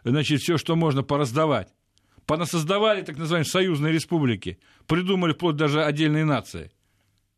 значит, 0.03 0.41
все, 0.41 0.57
что 0.57 0.75
можно 0.75 1.03
пораздавать. 1.03 1.73
Понасоздавали 2.25 3.03
так 3.03 3.17
называемые 3.17 3.49
союзные 3.49 3.93
республики. 3.93 4.59
Придумали 4.87 5.33
вплоть 5.33 5.57
даже 5.57 5.83
отдельные 5.83 6.25
нации. 6.25 6.71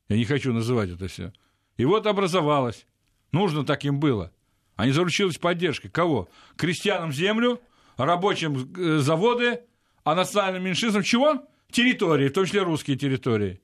Я 0.08 0.16
не 0.16 0.26
хочу 0.26 0.54
называть 0.54 0.90
это 0.90 1.08
все. 1.08 1.34
И 1.78 1.86
вот 1.86 2.08
образовалось. 2.08 2.88
Нужно 3.32 3.66
так 3.66 3.84
им 3.84 4.00
было. 4.00 4.32
Они 4.80 4.94
заручились 4.94 5.38
поддержкой. 5.38 5.90
Кого? 5.90 6.30
Крестьянам 6.56 7.12
землю, 7.12 7.60
рабочим 7.98 8.74
э, 8.78 9.00
заводы, 9.00 9.60
а 10.06 10.16
национальным 10.16 10.64
меньшинствам 10.64 11.04
чего? 11.04 11.46
Территории, 11.70 12.30
в 12.30 12.34
том 12.34 12.46
числе 12.46 12.62
русские 12.62 12.96
территории. 12.96 13.60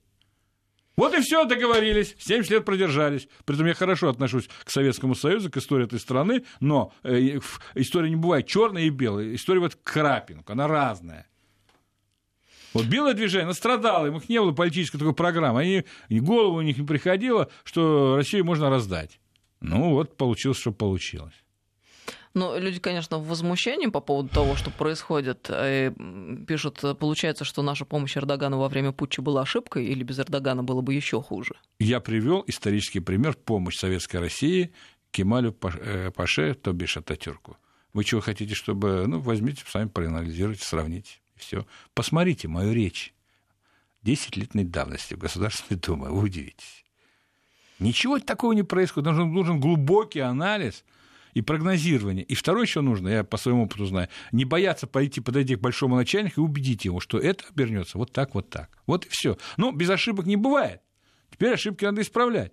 Вот 0.94 1.14
и 1.14 1.22
все, 1.22 1.46
договорились. 1.46 2.14
70 2.18 2.50
лет 2.50 2.64
продержались. 2.66 3.28
Притом 3.46 3.64
я 3.64 3.72
хорошо 3.72 4.10
отношусь 4.10 4.46
к 4.62 4.68
Советскому 4.68 5.14
Союзу, 5.14 5.50
к 5.50 5.56
истории 5.56 5.86
этой 5.86 5.98
страны, 5.98 6.44
но 6.60 6.92
э, 7.02 7.38
история 7.74 8.10
не 8.10 8.16
бывает 8.16 8.46
черная 8.46 8.82
и 8.82 8.90
белая. 8.90 9.34
История 9.34 9.60
вот 9.60 9.74
крапинг, 9.82 10.50
она 10.50 10.68
разная. 10.68 11.26
Вот 12.74 12.84
белое 12.84 13.14
движение 13.14 13.54
страдало, 13.54 14.08
им 14.08 14.18
их 14.18 14.28
не 14.28 14.38
было 14.38 14.52
политической 14.52 14.98
такой 14.98 15.14
программы. 15.14 15.60
Они, 15.60 15.84
голову 16.10 16.58
у 16.58 16.60
них 16.60 16.76
не 16.76 16.86
приходило, 16.86 17.48
что 17.64 18.16
Россию 18.16 18.44
можно 18.44 18.68
раздать. 18.68 19.18
Ну, 19.60 19.92
вот 19.92 20.16
получилось, 20.16 20.58
что 20.58 20.72
получилось. 20.72 21.34
Ну, 22.34 22.58
люди, 22.58 22.80
конечно, 22.80 23.18
в 23.18 23.28
возмущении 23.28 23.86
по 23.86 24.00
поводу 24.00 24.28
того, 24.28 24.56
что 24.56 24.70
происходит. 24.70 25.50
И 25.50 25.90
пишут, 26.46 26.84
получается, 26.98 27.44
что 27.44 27.62
наша 27.62 27.86
помощь 27.86 28.14
Эрдогану 28.14 28.58
во 28.58 28.68
время 28.68 28.92
путча 28.92 29.22
была 29.22 29.40
ошибкой, 29.40 29.86
или 29.86 30.04
без 30.04 30.18
Эрдогана 30.18 30.62
было 30.62 30.82
бы 30.82 30.92
еще 30.92 31.22
хуже? 31.22 31.54
Я 31.78 32.00
привел 32.00 32.44
исторический 32.46 33.00
пример 33.00 33.36
помощь 33.36 33.76
Советской 33.76 34.16
России 34.16 34.74
Кемалю 35.12 35.56
э, 35.62 36.10
Паше, 36.10 36.52
то 36.52 36.74
бишь 36.74 36.98
Ататюрку. 36.98 37.56
Вы 37.94 38.04
чего 38.04 38.20
хотите, 38.20 38.54
чтобы... 38.54 39.06
Ну, 39.06 39.18
возьмите, 39.18 39.64
сами 39.66 39.88
проанализируйте, 39.88 40.62
сравните. 40.62 41.12
Все. 41.36 41.66
Посмотрите 41.94 42.48
мою 42.48 42.74
речь. 42.74 43.14
Десятилетней 44.02 44.64
давности 44.64 45.14
в 45.14 45.18
Государственной 45.18 45.80
Думе. 45.80 46.08
Вы 46.08 46.24
удивитесь. 46.24 46.84
Ничего 47.78 48.18
такого 48.18 48.52
не 48.52 48.62
происходит. 48.62 49.06
Нужен, 49.06 49.32
нужен 49.32 49.60
глубокий 49.60 50.20
анализ 50.20 50.84
и 51.34 51.42
прогнозирование. 51.42 52.24
И 52.24 52.34
второе 52.34 52.64
еще 52.64 52.80
нужно, 52.80 53.08
я 53.08 53.24
по 53.24 53.36
своему 53.36 53.64
опыту 53.64 53.84
знаю, 53.84 54.08
не 54.32 54.44
бояться 54.44 54.86
пойти, 54.86 55.20
подойти 55.20 55.56
к 55.56 55.60
большому 55.60 55.96
начальнику 55.96 56.40
и 56.40 56.44
убедить 56.44 56.86
его, 56.86 57.00
что 57.00 57.18
это 57.18 57.44
обернется 57.50 57.98
вот 57.98 58.12
так, 58.12 58.34
вот 58.34 58.48
так. 58.48 58.70
Вот 58.86 59.04
и 59.04 59.08
все. 59.10 59.36
Но 59.58 59.72
без 59.72 59.90
ошибок 59.90 60.24
не 60.26 60.36
бывает. 60.36 60.80
Теперь 61.30 61.52
ошибки 61.52 61.84
надо 61.84 62.00
исправлять. 62.00 62.52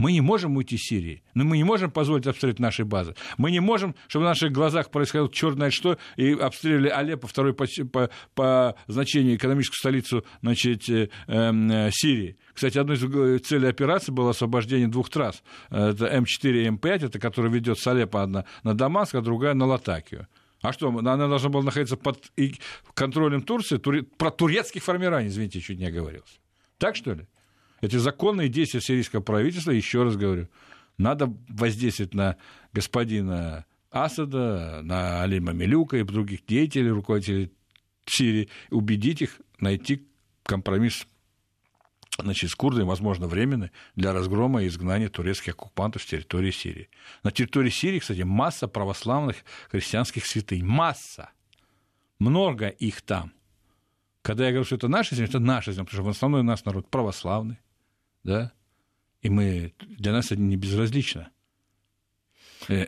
Мы 0.00 0.12
не 0.12 0.22
можем 0.22 0.56
уйти 0.56 0.76
из 0.76 0.80
Сирии, 0.84 1.22
но 1.34 1.44
мы 1.44 1.58
не 1.58 1.64
можем 1.64 1.90
позволить 1.90 2.26
обстрелить 2.26 2.58
наши 2.58 2.86
базы. 2.86 3.14
Мы 3.36 3.50
не 3.50 3.60
можем, 3.60 3.94
чтобы 4.08 4.24
в 4.24 4.28
наших 4.28 4.50
глазах 4.50 4.90
происходило 4.90 5.30
черное 5.30 5.70
что, 5.70 5.98
и 6.16 6.32
обстреливали 6.32 6.88
Алеппо, 6.88 7.26
второй 7.28 7.52
по, 7.52 7.66
по, 7.92 8.08
по 8.34 8.76
значению 8.86 9.36
экономическую 9.36 9.76
столицу 9.76 10.24
значит, 10.40 10.88
э, 10.88 11.10
э, 11.26 11.90
Сирии. 11.92 12.38
Кстати, 12.54 12.78
одной 12.78 12.96
из 12.96 13.42
целей 13.42 13.68
операции 13.68 14.10
было 14.10 14.30
освобождение 14.30 14.88
двух 14.88 15.10
трасс. 15.10 15.42
Это 15.68 16.06
М4 16.06 16.62
и 16.62 16.68
М5, 16.68 17.06
это 17.06 17.18
которая 17.18 17.52
ведет 17.52 17.78
с 17.78 17.86
Алеппо 17.86 18.22
одна 18.22 18.46
на 18.62 18.72
Дамаск, 18.72 19.14
а 19.16 19.20
другая 19.20 19.52
на 19.52 19.66
Латакию. 19.66 20.28
А 20.62 20.72
что, 20.72 20.88
она 20.88 21.28
должна 21.28 21.50
была 21.50 21.62
находиться 21.62 21.98
под 21.98 22.32
контролем 22.94 23.42
Турции, 23.42 23.76
туре, 23.76 24.04
про 24.04 24.30
турецких 24.30 24.82
формирований, 24.82 25.28
извините, 25.28 25.60
чуть 25.60 25.78
не 25.78 25.84
оговорился. 25.84 26.38
Так 26.78 26.96
что 26.96 27.12
ли? 27.12 27.26
Это 27.80 27.98
законные 27.98 28.48
действия 28.48 28.80
сирийского 28.80 29.20
правительства, 29.20 29.70
еще 29.70 30.02
раз 30.02 30.16
говорю, 30.16 30.48
надо 30.98 31.34
воздействовать 31.48 32.14
на 32.14 32.36
господина 32.72 33.64
Асада, 33.90 34.80
на 34.82 35.22
Алима 35.22 35.52
Милюка 35.52 35.96
и 35.96 36.02
других 36.02 36.44
деятелей, 36.46 36.90
руководителей 36.90 37.50
Сирии, 38.06 38.48
убедить 38.70 39.22
их 39.22 39.40
найти 39.60 40.06
компромисс 40.42 41.06
значит, 42.18 42.50
с 42.50 42.54
курдами, 42.54 42.84
возможно, 42.84 43.26
временный, 43.26 43.70
для 43.96 44.12
разгрома 44.12 44.62
и 44.62 44.68
изгнания 44.68 45.08
турецких 45.08 45.54
оккупантов 45.54 46.02
с 46.02 46.06
территории 46.06 46.50
Сирии. 46.50 46.90
На 47.22 47.30
территории 47.30 47.70
Сирии, 47.70 47.98
кстати, 47.98 48.22
масса 48.22 48.68
православных 48.68 49.36
христианских 49.70 50.26
святынь. 50.26 50.64
Масса. 50.64 51.30
Много 52.18 52.68
их 52.68 53.00
там. 53.00 53.32
Когда 54.22 54.44
я 54.44 54.50
говорю, 54.50 54.66
что 54.66 54.76
это 54.76 54.88
наша 54.88 55.14
земля, 55.14 55.28
это 55.28 55.38
наша 55.38 55.72
земля, 55.72 55.84
потому 55.84 56.02
что 56.02 56.08
в 56.08 56.10
основном 56.10 56.40
у 56.40 56.44
нас 56.44 56.64
народ 56.66 56.90
православный 56.90 57.58
да, 58.24 58.52
и 59.22 59.28
мы, 59.28 59.74
для 59.80 60.12
нас 60.12 60.26
это 60.26 60.40
не 60.40 60.56
безразлично. 60.56 61.30
Э, 62.68 62.86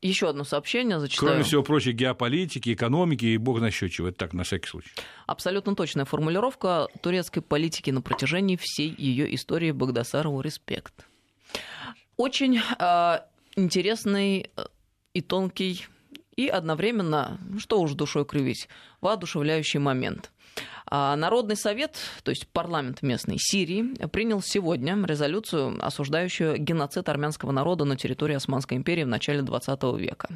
Еще 0.00 0.28
одно 0.28 0.44
сообщение 0.44 0.98
зачитаю. 0.98 1.30
Кроме 1.30 1.44
всего 1.44 1.62
прочего, 1.62 1.92
геополитики, 1.92 2.72
экономики 2.72 3.26
и 3.26 3.36
бог 3.36 3.60
на 3.60 3.70
счет 3.70 3.92
чего. 3.92 4.08
Это 4.08 4.18
так, 4.18 4.32
на 4.32 4.44
всякий 4.44 4.68
случай. 4.68 4.90
Абсолютно 5.26 5.74
точная 5.74 6.04
формулировка 6.04 6.88
турецкой 7.00 7.40
политики 7.40 7.90
на 7.90 8.02
протяжении 8.02 8.56
всей 8.60 8.94
ее 8.96 9.32
истории 9.34 9.72
Багдасарову 9.72 10.40
респект. 10.40 11.06
Очень 12.16 12.60
э, 12.78 13.18
интересный 13.56 14.50
и 15.12 15.20
тонкий 15.20 15.86
и 16.36 16.48
одновременно, 16.48 17.40
что 17.58 17.80
уж 17.80 17.92
душой 17.92 18.24
кривить, 18.24 18.68
воодушевляющий 19.00 19.78
момент. 19.80 20.32
А 20.86 21.16
Народный 21.16 21.56
совет, 21.56 21.96
то 22.22 22.30
есть 22.30 22.46
парламент 22.48 23.02
местной 23.02 23.36
Сирии, 23.38 23.94
принял 24.08 24.42
сегодня 24.42 24.96
резолюцию, 25.04 25.78
осуждающую 25.84 26.58
геноцид 26.58 27.08
армянского 27.08 27.52
народа 27.52 27.84
на 27.84 27.96
территории 27.96 28.34
Османской 28.34 28.76
империи 28.76 29.04
в 29.04 29.08
начале 29.08 29.40
XX 29.40 29.98
века. 29.98 30.28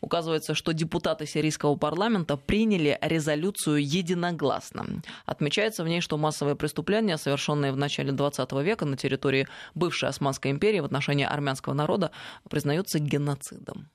Указывается, 0.00 0.54
что 0.54 0.72
депутаты 0.72 1.24
сирийского 1.24 1.76
парламента 1.76 2.36
приняли 2.36 2.98
резолюцию 3.00 3.82
единогласно. 3.82 5.02
Отмечается 5.24 5.82
в 5.82 5.88
ней, 5.88 6.02
что 6.02 6.18
массовые 6.18 6.56
преступления, 6.56 7.16
совершенные 7.16 7.72
в 7.72 7.78
начале 7.78 8.12
XX 8.12 8.62
века 8.62 8.84
на 8.84 8.98
территории 8.98 9.48
бывшей 9.74 10.10
Османской 10.10 10.50
империи 10.50 10.80
в 10.80 10.84
отношении 10.84 11.24
армянского 11.24 11.72
народа, 11.72 12.10
признаются 12.50 12.98
геноцидом. 12.98 13.88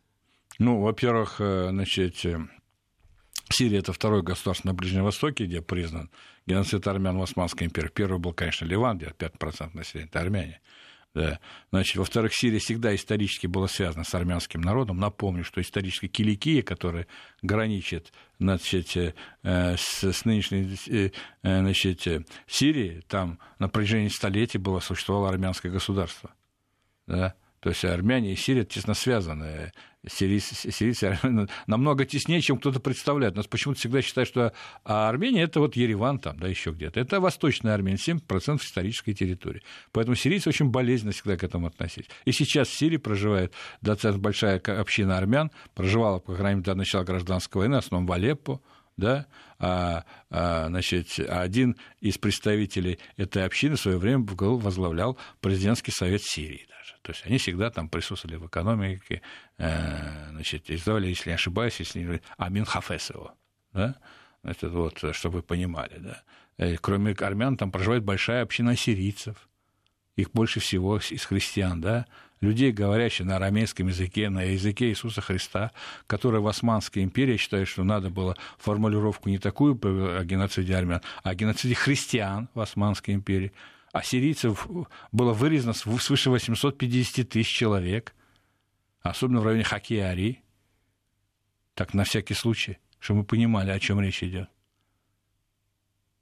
Ну, 0.58 0.82
во-первых, 0.82 1.36
э, 1.40 1.70
значит, 1.70 2.26
э, 2.26 2.40
Сирия– 3.52 3.80
это 3.80 3.94
второе 3.94 4.22
государство 4.22 4.68
на 4.68 4.74
Ближнем 4.74 5.04
Востоке, 5.04 5.46
где 5.46 5.62
признан 5.62 6.10
геноцид 6.46 6.86
армян 6.88 7.18
в 7.18 7.24
Османской 7.24 7.68
империи. 7.68 7.90
Первый 7.90 8.20
был, 8.20 8.34
конечно, 8.34 8.66
Ливан, 8.66 8.98
где 8.98 9.08
5% 9.08 9.72
населения– 9.74 10.08
это 10.10 10.20
армяне. 10.22 10.62
Да. 11.16 11.40
Значит, 11.72 11.96
во-вторых, 11.98 12.34
Сирия 12.36 12.60
всегда 12.60 12.94
исторически 12.94 13.48
была 13.48 13.68
связана 13.68 14.04
с 14.04 14.14
армянским 14.14 14.62
народом. 14.62 15.00
Напомню, 15.00 15.44
что 15.44 15.60
исторически 15.60 16.08
Киликия, 16.08 16.62
которая 16.62 17.08
граничит 17.42 18.14
значит, 18.38 18.96
э, 18.96 19.14
с, 19.44 20.04
с 20.04 20.26
нынешней 20.26 20.78
э, 20.88 21.10
значит, 21.42 22.28
Сирией, 22.46 23.02
там 23.08 23.40
на 23.58 23.70
протяжении 23.70 24.10
столетий 24.10 24.60
было, 24.60 24.80
существовало 24.82 25.30
армянское 25.30 25.72
государство. 25.72 26.32
Да? 27.08 27.34
То 27.60 27.70
есть 27.70 27.84
армяне 27.84 28.34
и 28.34 28.36
Сирия 28.36 28.64
тесно 28.64 28.94
связаны. 28.94 29.72
Сирийцы, 30.08 30.72
сирийцы 30.72 31.20
намного 31.68 32.06
теснее, 32.06 32.40
чем 32.40 32.58
кто-то 32.58 32.80
представляет. 32.80 33.36
Нас 33.36 33.48
почему-то 33.48 33.82
всегда 33.82 34.02
считают, 34.02 34.30
что 34.30 34.54
а 34.86 35.10
Армения 35.10 35.42
это 35.42 35.60
вот 35.60 35.76
Ереван 35.76 36.20
там, 36.20 36.40
да, 36.40 36.48
еще 36.48 36.72
где-то. 36.72 37.02
Это 37.02 37.20
Восточная 37.20 37.74
Армения, 37.74 37.98
7% 37.98 38.64
исторической 38.64 39.14
территории. 39.14 39.62
Поэтому 39.92 40.16
сирийцы 40.16 40.48
очень 40.48 40.70
болезненно 40.70 41.12
всегда 41.12 41.36
к 41.36 41.44
этому 41.44 41.68
относились. 41.68 42.08
И 42.24 42.32
сейчас 42.32 42.70
в 42.70 42.78
Сирии 42.78 42.98
проживает 42.98 43.54
достаточно 43.82 44.22
большая 44.22 44.60
община 44.60 45.18
армян, 45.18 45.52
проживала, 45.76 46.20
по 46.20 46.34
крайней 46.34 46.60
мере, 46.60 46.66
до 46.66 46.76
начала 46.76 47.04
гражданской 47.04 47.60
войны, 47.60 47.76
в 47.76 47.80
основном 47.80 48.08
в 48.08 48.12
Алеппо, 48.14 48.62
да, 49.00 49.28
а, 49.58 50.06
а, 50.30 50.68
значит, 50.68 51.20
один 51.20 51.76
из 52.00 52.18
представителей 52.18 53.00
этой 53.18 53.46
общины 53.46 53.76
в 53.76 53.82
свое 53.82 53.98
время 53.98 54.26
возглавлял 54.26 55.18
президентский 55.42 55.92
совет 55.92 56.22
Сирии 56.22 56.68
даже. 56.70 56.96
То 57.02 57.12
есть 57.12 57.26
они 57.26 57.38
всегда 57.38 57.70
там 57.70 57.90
присутствовали 57.90 58.38
в 58.38 58.48
экономике, 58.48 59.22
э, 59.58 60.30
значит, 60.32 60.70
издавали, 60.70 61.08
если 61.08 61.30
не 61.30 61.36
ошибаюсь, 61.36 61.80
если 61.80 62.00
не 62.00 62.22
Амин 62.38 62.66
Хафесова, 62.66 63.36
да, 63.74 63.96
это 64.44 64.70
вот, 64.70 65.04
чтобы 65.14 65.38
вы 65.38 65.44
понимали, 65.44 65.98
да. 65.98 66.24
Э, 66.58 66.78
кроме 66.78 67.14
армян, 67.14 67.58
там 67.58 67.72
проживает 67.72 68.04
большая 68.04 68.44
община 68.44 68.76
сирийцев, 68.76 69.50
их 70.16 70.32
больше 70.32 70.60
всего 70.60 70.98
из 70.98 71.26
христиан, 71.26 71.82
да, 71.82 72.06
людей, 72.42 72.72
говорящих 72.72 73.26
на 73.26 73.36
арамейском 73.36 73.88
языке, 73.88 74.30
на 74.30 74.44
языке 74.44 74.90
Иисуса 74.90 75.22
Христа, 75.22 75.72
которые 76.08 76.42
в 76.42 76.48
Османской 76.48 77.04
империи 77.04 77.38
считают, 77.38 77.68
что 77.68 77.84
надо 77.84 78.10
было 78.10 78.38
формулировку 78.58 79.30
не 79.30 79.40
такую 79.40 79.74
о 79.74 80.24
геноциде 80.24 80.76
армян, 80.76 81.02
а 81.24 81.32
о 81.32 81.36
геноциде 81.36 81.76
христиан 81.76 82.50
в 82.54 82.60
Османской 82.62 83.14
империи. 83.14 83.52
А 83.92 84.04
сирийцев 84.04 84.68
было 85.12 85.34
вырезано 85.34 85.74
свыше 85.74 86.30
850 86.30 87.28
тысяч 87.28 87.50
человек, 87.50 88.14
особенно 89.02 89.42
в 89.42 89.46
районе 89.46 89.64
Хакиари. 89.64 90.44
Так, 91.74 91.94
на 91.94 92.04
всякий 92.04 92.36
случай, 92.36 92.78
чтобы 93.00 93.22
мы 93.22 93.26
понимали, 93.26 93.72
о 93.72 93.80
чем 93.80 94.00
речь 94.00 94.24
идет. 94.24 94.50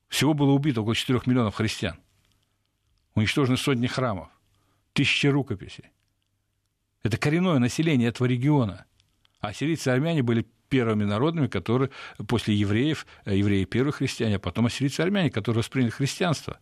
Всего 0.07 0.33
было 0.33 0.51
убито 0.51 0.81
около 0.81 0.95
4 0.95 1.21
миллионов 1.25 1.55
христиан. 1.55 1.99
Уничтожены 3.15 3.57
сотни 3.57 3.87
храмов, 3.87 4.29
тысячи 4.93 5.27
рукописей. 5.27 5.91
Это 7.03 7.17
коренное 7.17 7.59
население 7.59 8.09
этого 8.09 8.27
региона. 8.27 8.85
А 9.39 9.53
сирийцы 9.53 9.89
и 9.89 9.93
армяне 9.93 10.23
были 10.23 10.47
первыми 10.69 11.05
народами, 11.05 11.47
которые 11.47 11.91
после 12.27 12.55
евреев, 12.55 13.05
э, 13.25 13.37
евреи 13.37 13.65
первые 13.65 13.93
христиане, 13.93 14.35
а 14.35 14.39
потом 14.39 14.65
ассирийцы 14.65 15.01
армяне, 15.01 15.29
которые 15.29 15.59
восприняли 15.59 15.91
христианство. 15.91 16.59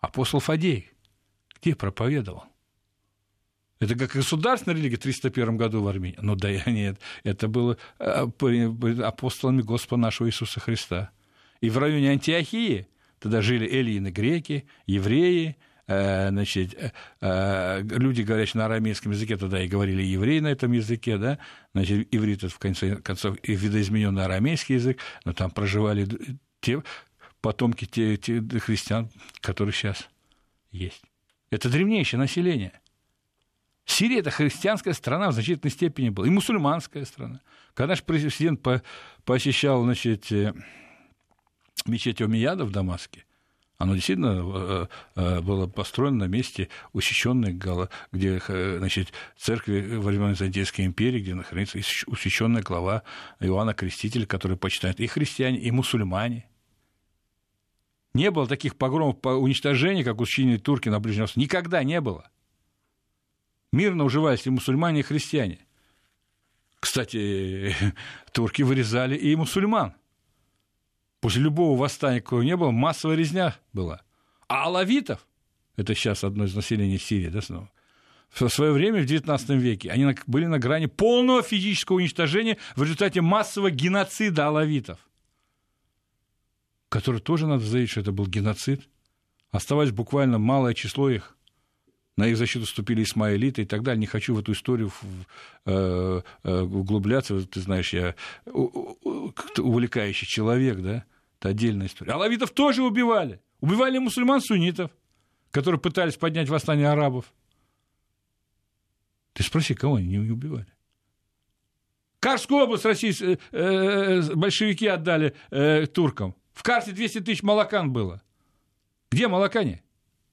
Апостол 0.00 0.40
Фадей 0.40 0.92
где 1.62 1.76
проповедовал? 1.76 2.44
Это 3.78 3.94
как 3.96 4.10
государственная 4.10 4.76
религия 4.76 4.96
в 4.96 5.00
301 5.00 5.56
году 5.56 5.82
в 5.82 5.88
Армении. 5.88 6.18
Ну 6.20 6.34
да 6.34 6.50
нет, 6.66 7.00
это 7.22 7.48
было 7.48 7.78
э, 7.98 8.26
апостолами 9.02 9.62
Господа 9.62 10.02
нашего 10.02 10.28
Иисуса 10.28 10.60
Христа. 10.60 11.10
И 11.60 11.70
в 11.70 11.78
районе 11.78 12.10
Антиохии 12.10 12.88
тогда 13.20 13.42
жили 13.42 13.68
эллины 13.68 14.08
греки, 14.08 14.66
евреи, 14.86 15.56
Э, 15.56 15.71
значит, 16.30 16.74
э, 16.74 16.90
э, 17.20 17.82
люди, 17.82 18.22
говорящие 18.22 18.60
на 18.60 18.66
арамейском 18.66 19.12
языке, 19.12 19.36
тогда 19.36 19.62
и 19.62 19.68
говорили 19.68 20.02
евреи 20.02 20.40
на 20.40 20.48
этом 20.48 20.72
языке, 20.72 21.18
да, 21.18 21.38
значит, 21.74 22.08
иврит 22.14 22.44
это 22.44 22.48
в 22.52 22.58
конце 22.58 22.96
концов 22.96 23.36
и 23.42 23.54
видоизмененный 23.54 24.24
арамейский 24.24 24.76
язык, 24.76 24.98
но 25.24 25.32
там 25.32 25.50
проживали 25.50 26.08
те 26.60 26.82
потомки 27.40 27.84
те, 27.86 28.16
те 28.16 28.40
христиан, 28.40 29.10
которые 29.40 29.72
сейчас 29.72 30.08
есть. 30.70 31.02
Это 31.50 31.68
древнейшее 31.68 32.20
население. 32.20 32.80
Сирия– 33.84 34.18
это 34.20 34.30
христианская 34.30 34.94
страна 34.94 35.30
в 35.30 35.34
значительной 35.34 35.72
степени 35.72 36.08
была, 36.10 36.26
и 36.26 36.30
мусульманская 36.30 37.04
страна. 37.04 37.40
Когда 37.74 37.92
наш 37.92 38.02
президент 38.04 38.64
посещал 39.24 39.82
значит, 39.82 40.30
мечеть 41.86 42.22
Омияда 42.22 42.64
в 42.64 42.70
Дамаске, 42.70 43.24
оно 43.82 43.96
действительно 43.96 44.42
э, 44.44 44.86
э, 45.16 45.40
было 45.40 45.66
построено 45.66 46.18
на 46.18 46.28
месте 46.28 46.68
усеченной, 46.92 47.52
где 48.12 48.40
э, 48.46 48.78
значит, 48.78 49.12
церкви 49.36 49.96
во 49.96 50.04
времена 50.04 50.30
Византийской 50.30 50.86
империи, 50.86 51.18
где 51.18 51.34
находится 51.34 51.78
усеченная 52.06 52.62
глава 52.62 53.02
Иоанна 53.40 53.74
Крестителя, 53.74 54.24
который 54.24 54.56
почитают 54.56 55.00
и 55.00 55.08
христиане, 55.08 55.58
и 55.58 55.72
мусульмане. 55.72 56.48
Не 58.14 58.30
было 58.30 58.46
таких 58.46 58.76
погромов 58.76 59.20
по 59.20 59.30
уничтожению, 59.30 60.04
как 60.04 60.20
учинили 60.20 60.58
турки 60.58 60.88
на 60.88 61.00
Ближнем 61.00 61.22
Востоке. 61.22 61.40
Никогда 61.40 61.82
не 61.82 62.00
было. 62.00 62.30
Мирно 63.72 64.04
уживались 64.04 64.46
и 64.46 64.50
мусульмане, 64.50 65.00
и 65.00 65.02
христиане. 65.02 65.58
Кстати, 66.78 67.74
турки 68.32 68.62
вырезали 68.62 69.16
и 69.16 69.34
мусульман. 69.34 69.96
После 71.22 71.40
любого 71.40 71.78
восстания, 71.78 72.20
какого 72.20 72.42
не 72.42 72.56
было, 72.56 72.72
массовая 72.72 73.14
резня 73.16 73.56
была. 73.72 74.02
А 74.48 74.64
алавитов, 74.64 75.24
это 75.76 75.94
сейчас 75.94 76.24
одно 76.24 76.46
из 76.46 76.54
населения 76.56 76.98
Сирии, 76.98 77.28
да, 77.28 77.40
снова, 77.40 77.70
в 78.28 78.48
свое 78.48 78.72
время, 78.72 79.00
в 79.00 79.06
XIX 79.06 79.56
веке, 79.56 79.90
они 79.90 80.16
были 80.26 80.46
на 80.46 80.58
грани 80.58 80.86
полного 80.86 81.44
физического 81.44 81.98
уничтожения 81.98 82.58
в 82.74 82.82
результате 82.82 83.20
массового 83.20 83.70
геноцида 83.70 84.48
алавитов, 84.48 84.98
который 86.88 87.20
тоже 87.20 87.46
надо 87.46 87.64
заявить, 87.64 87.90
что 87.90 88.00
это 88.00 88.10
был 88.10 88.26
геноцид. 88.26 88.88
Оставалось 89.52 89.92
буквально 89.92 90.38
малое 90.38 90.74
число 90.74 91.08
их. 91.08 91.36
На 92.16 92.26
их 92.26 92.36
защиту 92.36 92.66
вступили 92.66 93.04
исмаилиты 93.04 93.62
и 93.62 93.64
так 93.64 93.84
далее. 93.84 94.00
Не 94.00 94.06
хочу 94.06 94.34
в 94.34 94.40
эту 94.40 94.52
историю 94.52 94.90
э, 95.66 96.22
э, 96.42 96.60
углубляться. 96.62 97.40
Ты 97.46 97.60
знаешь, 97.60 97.92
я 97.92 98.16
увлекающий 98.44 100.26
человек, 100.26 100.80
да? 100.80 101.04
Это 101.42 101.48
отдельная 101.48 101.88
история. 101.88 102.12
Алавитов 102.12 102.52
тоже 102.52 102.84
убивали. 102.84 103.40
Убивали 103.58 103.98
мусульман-суннитов, 103.98 104.92
которые 105.50 105.80
пытались 105.80 106.14
поднять 106.14 106.48
восстание 106.48 106.88
арабов. 106.88 107.34
Ты 109.32 109.42
спроси, 109.42 109.74
кого 109.74 109.96
они 109.96 110.06
не 110.06 110.30
убивали? 110.30 110.68
Карскую 112.20 112.62
область 112.62 112.84
России 112.84 113.12
э, 113.20 113.36
э, 113.50 114.34
большевики 114.36 114.86
отдали 114.86 115.34
э, 115.50 115.86
туркам. 115.88 116.36
В 116.52 116.62
карте 116.62 116.92
200 116.92 117.22
тысяч 117.22 117.42
молокан 117.42 117.92
было. 117.92 118.22
Где 119.10 119.26
молокане? 119.26 119.82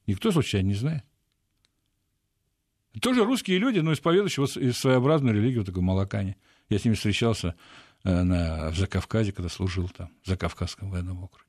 Никто 0.05 0.31
случайно 0.31 0.67
не 0.67 0.75
знает. 0.75 1.03
Тоже 3.01 3.23
русские 3.23 3.57
люди, 3.57 3.79
но 3.79 3.93
исповедующие 3.93 4.45
вот 4.45 4.75
своеобразную 4.75 5.33
религию, 5.33 5.65
такой 5.65 5.81
молокане. 5.81 6.37
Я 6.69 6.77
с 6.77 6.85
ними 6.85 6.93
встречался 6.93 7.55
Э, 7.55 7.88
на, 8.03 8.69
в 8.69 8.77
Закавказе, 8.77 9.31
когда 9.31 9.49
служил 9.49 9.89
там, 9.89 10.11
в 10.23 10.27
Закавказском 10.27 10.89
военном 10.89 11.23
округе. 11.23 11.45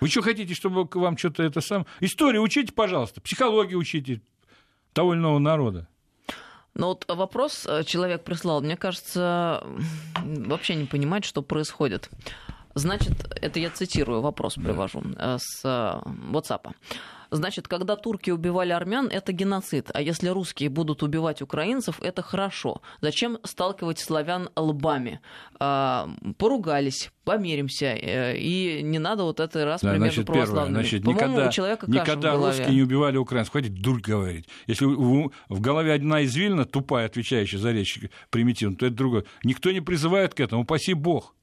Вы 0.00 0.08
что 0.08 0.22
хотите, 0.22 0.54
чтобы 0.54 0.86
к 0.86 0.96
вам 0.96 1.16
что-то 1.16 1.42
это 1.42 1.60
сам... 1.60 1.86
Историю 2.00 2.42
учите, 2.42 2.72
пожалуйста, 2.72 3.20
психологию 3.20 3.78
учите 3.78 4.20
того 4.92 5.14
или 5.14 5.20
иного 5.20 5.38
народа. 5.38 5.88
Но 6.74 6.88
вот 6.88 7.04
вопрос 7.08 7.66
э, 7.66 7.82
человек 7.84 8.22
прислал, 8.22 8.60
мне 8.60 8.76
кажется, 8.76 9.66
вообще 10.22 10.76
не 10.76 10.86
понимает, 10.86 11.24
что 11.24 11.42
происходит. 11.42 12.10
Значит, 12.74 13.26
это 13.40 13.58
я 13.58 13.70
цитирую, 13.70 14.20
вопрос 14.20 14.54
привожу 14.54 15.02
э, 15.16 15.36
с 15.38 15.64
WhatsApp. 15.64 16.72
Значит, 17.30 17.68
когда 17.68 17.96
турки 17.96 18.30
убивали 18.30 18.72
армян, 18.72 19.06
это 19.06 19.32
геноцид. 19.32 19.90
А 19.94 20.02
если 20.02 20.28
русские 20.28 20.68
будут 20.68 21.02
убивать 21.02 21.42
украинцев, 21.42 22.00
это 22.02 22.22
хорошо. 22.22 22.82
Зачем 23.00 23.38
сталкивать 23.44 24.00
славян 24.00 24.50
лбами? 24.56 25.20
А, 25.60 26.10
поругались, 26.38 27.12
помиримся. 27.24 27.86
Э, 27.86 28.36
и 28.36 28.82
не 28.82 28.98
надо 28.98 29.22
вот 29.22 29.38
этой 29.38 29.64
раз 29.64 29.82
да, 29.82 29.96
между 29.96 30.24
православными. 30.24 30.82
Значит, 30.82 31.06
никогда, 31.06 31.48
у 31.48 31.50
человека 31.52 31.86
никогда 31.88 32.34
русские 32.34 32.74
не 32.74 32.82
убивали 32.82 33.16
украинцев. 33.16 33.52
Хватит 33.52 33.74
дурь 33.74 34.00
говорить. 34.00 34.48
Если 34.66 34.84
в, 34.84 35.30
в 35.48 35.60
голове 35.60 35.94
одна 35.94 36.24
извилина, 36.24 36.64
тупая, 36.64 37.06
отвечающая 37.06 37.60
за 37.60 37.70
речь 37.70 38.00
примитивно, 38.30 38.76
то 38.76 38.86
это 38.86 38.96
другое. 38.96 39.24
Никто 39.44 39.70
не 39.70 39.80
призывает 39.80 40.34
к 40.34 40.40
этому, 40.40 40.62
упаси 40.62 40.94
бог. 40.94 41.34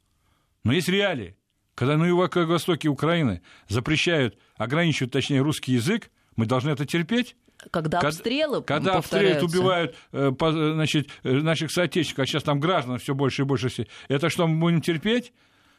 Но 0.67 0.73
есть 0.73 0.89
реалии. 0.89 1.35
Когда 1.75 1.95
на 1.95 2.05
юго-востоке 2.05 2.89
Украины 2.89 3.41
запрещают, 3.69 4.37
ограничивают, 4.57 5.13
точнее, 5.13 5.41
русский 5.41 5.73
язык, 5.73 6.11
мы 6.35 6.45
должны 6.45 6.71
это 6.71 6.85
терпеть? 6.85 7.35
Когда 7.71 7.99
обстрелы 7.99 8.61
Когда 8.63 8.95
обстреливают, 8.95 9.43
убивают 9.43 9.95
э, 10.11 10.31
значит, 10.39 11.09
наших 11.23 11.71
соотечественников, 11.71 12.23
а 12.23 12.27
сейчас 12.27 12.43
там 12.43 12.59
граждан 12.59 12.99
все 12.99 13.15
больше 13.15 13.43
и 13.43 13.45
больше. 13.45 13.87
Это 14.09 14.29
что, 14.29 14.45
мы 14.45 14.59
будем 14.59 14.81
терпеть? 14.81 15.33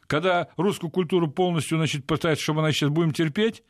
Когда 0.07 0.47
русскую 0.57 0.89
культуру 0.89 1.29
полностью 1.29 1.77
значит, 1.77 2.05
пытаются, 2.05 2.43
чтобы 2.43 2.61
она 2.61 2.71
сейчас 2.71 2.89
будем 2.89 3.11
терпеть? 3.11 3.63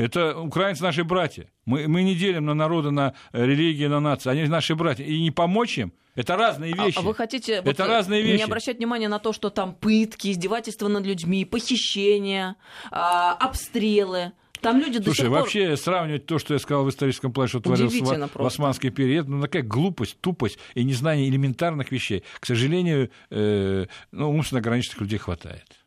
Это 0.00 0.38
украинцы 0.38 0.82
наши 0.82 1.04
братья. 1.04 1.46
Мы, 1.64 1.88
мы 1.88 2.02
не 2.02 2.14
делим 2.14 2.46
на 2.46 2.54
народы, 2.54 2.90
на 2.90 3.14
религии, 3.32 3.86
на 3.86 4.00
нации. 4.00 4.30
Они 4.30 4.44
наши 4.44 4.74
братья. 4.74 5.04
И 5.04 5.20
не 5.20 5.30
помочь 5.30 5.78
им 5.78 5.92
это 6.16 6.36
разные 6.36 6.74
вещи. 6.74 6.98
А, 6.98 7.00
а 7.00 7.02
вы 7.02 7.14
хотите 7.14 7.54
это 7.54 7.64
вот, 7.64 7.80
разные 7.80 8.22
вещи. 8.22 8.38
не 8.38 8.44
обращать 8.44 8.78
внимания 8.78 9.08
на 9.08 9.18
то, 9.18 9.32
что 9.32 9.50
там 9.50 9.74
пытки, 9.74 10.32
издевательства 10.32 10.88
над 10.88 11.06
людьми, 11.06 11.44
похищения, 11.44 12.56
а, 12.90 13.34
обстрелы? 13.34 14.32
Там 14.60 14.78
люди 14.78 15.02
Слушай, 15.02 15.04
до 15.04 15.14
сих 15.14 15.28
вообще 15.28 15.68
пор... 15.68 15.76
сравнивать 15.78 16.26
то, 16.26 16.38
что 16.38 16.52
я 16.54 16.60
сказал 16.60 16.84
в 16.84 16.90
историческом 16.90 17.32
плане, 17.32 17.48
что 17.48 17.60
творилось 17.60 17.94
в, 17.94 18.30
в 18.34 18.46
османский 18.46 18.90
период, 18.90 19.26
ну, 19.26 19.40
такая 19.40 19.62
глупость, 19.62 20.20
тупость 20.20 20.58
и 20.74 20.84
незнание 20.84 21.28
элементарных 21.28 21.90
вещей. 21.90 22.24
К 22.38 22.44
сожалению, 22.44 23.10
э, 23.30 23.86
ну, 24.12 24.30
умственно 24.30 24.60
ограниченных 24.60 25.00
людей 25.00 25.18
хватает. 25.18 25.79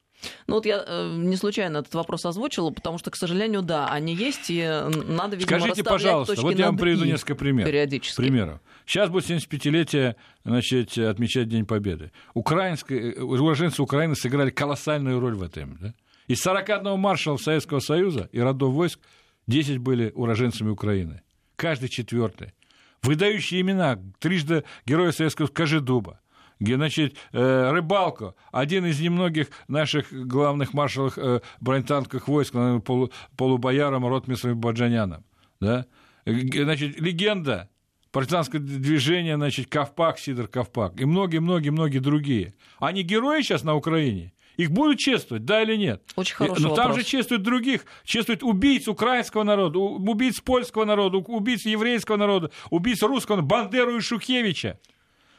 Ну 0.47 0.55
вот 0.55 0.65
я 0.65 0.83
э, 0.85 1.15
не 1.15 1.35
случайно 1.35 1.77
этот 1.77 1.93
вопрос 1.93 2.25
озвучила, 2.25 2.69
потому 2.71 2.97
что, 2.97 3.11
к 3.11 3.15
сожалению, 3.15 3.61
да, 3.61 3.87
они 3.89 4.13
есть, 4.15 4.49
и 4.49 4.61
надо, 4.63 5.35
видимо, 5.35 5.59
Скажите, 5.59 5.83
пожалуйста, 5.83 6.41
вот 6.41 6.55
я 6.55 6.67
вам 6.67 6.77
приведу 6.77 7.05
несколько 7.05 7.35
примеров. 7.35 7.69
Периодически. 7.69 8.17
примеров. 8.17 8.59
Сейчас 8.85 9.09
будет 9.09 9.29
75-летие 9.29 10.15
значит, 10.43 10.97
отмечать 10.97 11.47
День 11.47 11.65
Победы. 11.65 12.11
Украинские, 12.33 13.23
уроженцы 13.23 13.81
Украины 13.81 14.15
сыграли 14.15 14.49
колоссальную 14.49 15.19
роль 15.19 15.35
в 15.35 15.43
этом. 15.43 15.77
Да? 15.79 15.93
Из 16.27 16.39
41 16.41 16.97
маршалов 16.99 17.41
Советского 17.41 17.79
Союза 17.79 18.29
и 18.31 18.39
родов 18.39 18.73
войск 18.73 18.99
10 19.47 19.77
были 19.79 20.11
уроженцами 20.15 20.69
Украины. 20.69 21.21
Каждый 21.55 21.89
четвертый. 21.89 22.53
Выдающие 23.01 23.61
имена. 23.61 23.99
Трижды 24.19 24.63
героя 24.85 25.11
Советского 25.11 25.47
Кожедуба, 25.47 26.21
значит, 26.65 27.17
э, 27.31 27.71
Рыбалко, 27.71 28.35
один 28.51 28.85
из 28.85 28.99
немногих 28.99 29.47
наших 29.67 30.11
главных 30.11 30.73
маршалов 30.73 31.17
э, 31.17 31.41
бронетанковых 31.59 32.27
войск, 32.27 32.53
полу, 32.85 33.11
полубояром, 33.37 34.05
ротмистром 34.05 34.59
Баджаняном. 34.59 35.23
Да? 35.59 35.85
Значит, 36.25 36.99
легенда 36.99 37.69
партизанское 38.11 38.61
движение, 38.61 39.35
значит, 39.35 39.67
Ковпак, 39.67 40.19
Сидор 40.19 40.47
Ковпак 40.47 41.01
и 41.01 41.05
многие-многие-многие 41.05 41.99
другие. 41.99 42.53
Они 42.79 43.01
герои 43.01 43.41
сейчас 43.41 43.63
на 43.63 43.75
Украине? 43.75 44.33
Их 44.55 44.69
будут 44.69 44.99
чествовать, 44.99 45.45
да 45.45 45.63
или 45.63 45.75
нет? 45.75 46.03
Очень 46.15 46.35
хороший 46.35 46.61
Но 46.61 46.69
вопрос. 46.69 46.85
там 46.85 46.95
же 46.95 47.03
чествуют 47.03 47.41
других, 47.41 47.85
чествуют 48.03 48.43
убийц 48.43 48.87
украинского 48.87 49.43
народа, 49.43 49.79
убийц 49.79 50.39
польского 50.41 50.85
народа, 50.85 51.17
убийц 51.17 51.65
еврейского 51.65 52.17
народа, 52.17 52.51
убийц 52.69 53.01
русского, 53.01 53.41
Бандеру 53.41 53.97
и 53.97 53.99
Шухевича. 53.99 54.79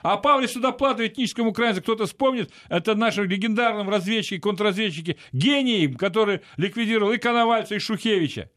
А 0.04 0.18
Павле 0.18 0.46
Судоплатов, 0.46 1.06
этническому 1.06 1.50
украинцу, 1.50 1.80
кто-то 1.80 2.04
вспомнит, 2.04 2.52
это 2.68 2.94
наши 2.94 3.24
легендарные 3.24 3.88
разведчики, 3.88 4.38
контрразведчики, 4.38 5.16
гении, 5.32 5.86
которые 5.86 6.42
ликвидировал 6.58 7.12
и 7.12 7.16
Коновальца, 7.16 7.74
и 7.74 7.78
Шухевича. 7.78 8.50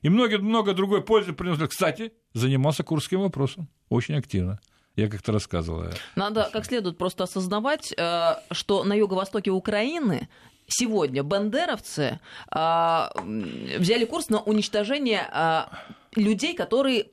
И 0.00 0.08
много, 0.08 0.38
много 0.38 0.72
другой 0.72 1.02
пользы 1.02 1.34
принесли. 1.34 1.66
Кстати, 1.66 2.14
занимался 2.32 2.84
курским 2.84 3.20
вопросом 3.20 3.68
очень 3.90 4.14
активно. 4.14 4.60
Я 4.96 5.10
как-то 5.10 5.32
рассказывала. 5.32 5.90
Надо 6.16 6.48
как 6.50 6.64
следует 6.64 6.96
просто 6.96 7.24
осознавать, 7.24 7.92
э, 7.92 8.36
что 8.52 8.82
на 8.82 8.94
юго-востоке 8.94 9.50
Украины 9.50 10.30
сегодня 10.68 11.22
бандеровцы 11.22 12.18
э, 12.50 13.08
взяли 13.78 14.06
курс 14.06 14.30
на 14.30 14.40
уничтожение 14.40 15.28
э, 15.30 15.64
людей, 16.16 16.54
которые 16.54 17.08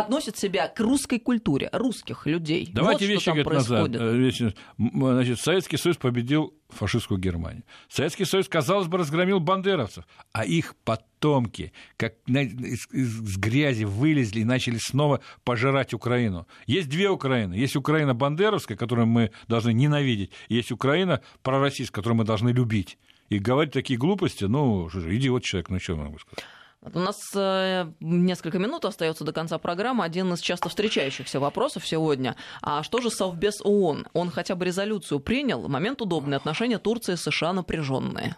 относят 0.00 0.36
себя 0.36 0.68
к 0.68 0.80
русской 0.80 1.18
культуре, 1.18 1.68
русских 1.72 2.26
людей. 2.26 2.68
Давайте 2.72 3.06
вот 3.06 3.12
вещи 3.12 3.26
говорит, 3.26 3.46
назад. 3.46 3.90
Э, 3.94 4.30
значит, 4.78 5.40
Советский 5.40 5.76
Союз 5.76 5.96
победил 5.96 6.54
фашистскую 6.68 7.18
Германию. 7.18 7.64
Советский 7.88 8.24
Союз, 8.24 8.48
казалось 8.48 8.88
бы, 8.88 8.98
разгромил 8.98 9.40
бандеровцев, 9.40 10.04
а 10.32 10.44
их 10.44 10.76
потомки 10.84 11.72
как 11.96 12.14
из, 12.26 12.86
из 12.92 13.36
грязи 13.36 13.84
вылезли 13.84 14.40
и 14.40 14.44
начали 14.44 14.78
снова 14.78 15.20
пожирать 15.44 15.94
Украину. 15.94 16.46
Есть 16.66 16.88
две 16.88 17.08
Украины. 17.08 17.54
Есть 17.54 17.76
Украина 17.76 18.14
бандеровская, 18.14 18.76
которую 18.76 19.06
мы 19.06 19.30
должны 19.48 19.72
ненавидеть, 19.72 20.32
и 20.48 20.56
есть 20.56 20.72
Украина 20.72 21.22
пророссийская, 21.42 22.02
которую 22.02 22.18
мы 22.18 22.24
должны 22.24 22.50
любить. 22.50 22.98
И 23.28 23.38
говорить 23.38 23.72
такие 23.72 23.98
глупости, 23.98 24.44
ну, 24.44 24.88
идиот 24.88 25.42
человек, 25.42 25.68
ну 25.68 25.78
что 25.78 25.96
могу 25.96 26.18
сказать. 26.18 26.44
У 26.80 26.98
нас 26.98 27.20
э, 27.34 27.90
несколько 28.00 28.58
минут 28.58 28.84
остается 28.84 29.24
до 29.24 29.32
конца 29.32 29.58
программы. 29.58 30.04
Один 30.04 30.32
из 30.32 30.40
часто 30.40 30.68
встречающихся 30.68 31.40
вопросов 31.40 31.86
сегодня. 31.86 32.36
А 32.62 32.82
что 32.82 33.00
же 33.00 33.10
Совбез 33.10 33.60
ООН? 33.62 34.06
Он 34.12 34.30
хотя 34.30 34.54
бы 34.54 34.64
резолюцию 34.64 35.18
принял? 35.18 35.68
Момент 35.68 36.00
удобный. 36.00 36.36
Отношения 36.36 36.78
Турции 36.78 37.14
и 37.14 37.16
США 37.16 37.52
напряженные. 37.52 38.36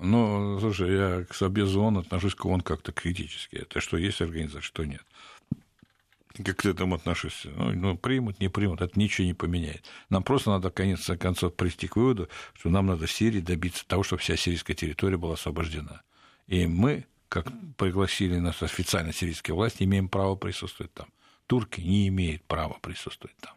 Ну, 0.00 0.58
слушай, 0.60 0.92
я 0.92 1.24
к 1.24 1.34
Совбезу 1.34 1.82
ООН 1.82 1.98
отношусь 1.98 2.34
к 2.34 2.44
ООН 2.44 2.62
как-то 2.62 2.90
критически. 2.92 3.56
Это 3.56 3.80
что 3.80 3.98
есть 3.98 4.20
организация, 4.22 4.62
что 4.62 4.84
нет. 4.84 5.02
Как 6.42 6.56
к 6.56 6.66
этому 6.66 6.96
отношусь? 6.96 7.42
Ну, 7.44 7.72
ну, 7.72 7.96
примут, 7.96 8.40
не 8.40 8.48
примут, 8.48 8.80
это 8.80 8.98
ничего 8.98 9.26
не 9.26 9.34
поменяет. 9.34 9.84
Нам 10.08 10.24
просто 10.24 10.50
надо, 10.50 10.70
конец 10.70 11.08
концов, 11.20 11.54
прийти 11.54 11.86
к 11.86 11.94
выводу, 11.94 12.28
что 12.54 12.70
нам 12.70 12.86
надо 12.86 13.06
в 13.06 13.12
Сирии 13.12 13.40
добиться 13.40 13.86
того, 13.86 14.02
чтобы 14.02 14.20
вся 14.20 14.36
сирийская 14.36 14.74
территория 14.74 15.16
была 15.16 15.34
освобождена. 15.34 16.02
И 16.48 16.66
мы 16.66 17.06
как 17.28 17.46
пригласили 17.76 18.38
нас 18.38 18.62
официально 18.62 19.12
сирийские 19.12 19.54
власти, 19.54 19.82
имеем 19.84 20.08
право 20.08 20.36
присутствовать 20.36 20.92
там. 20.94 21.08
Турки 21.46 21.80
не 21.80 22.08
имеют 22.08 22.42
права 22.44 22.78
присутствовать 22.80 23.36
там. 23.38 23.52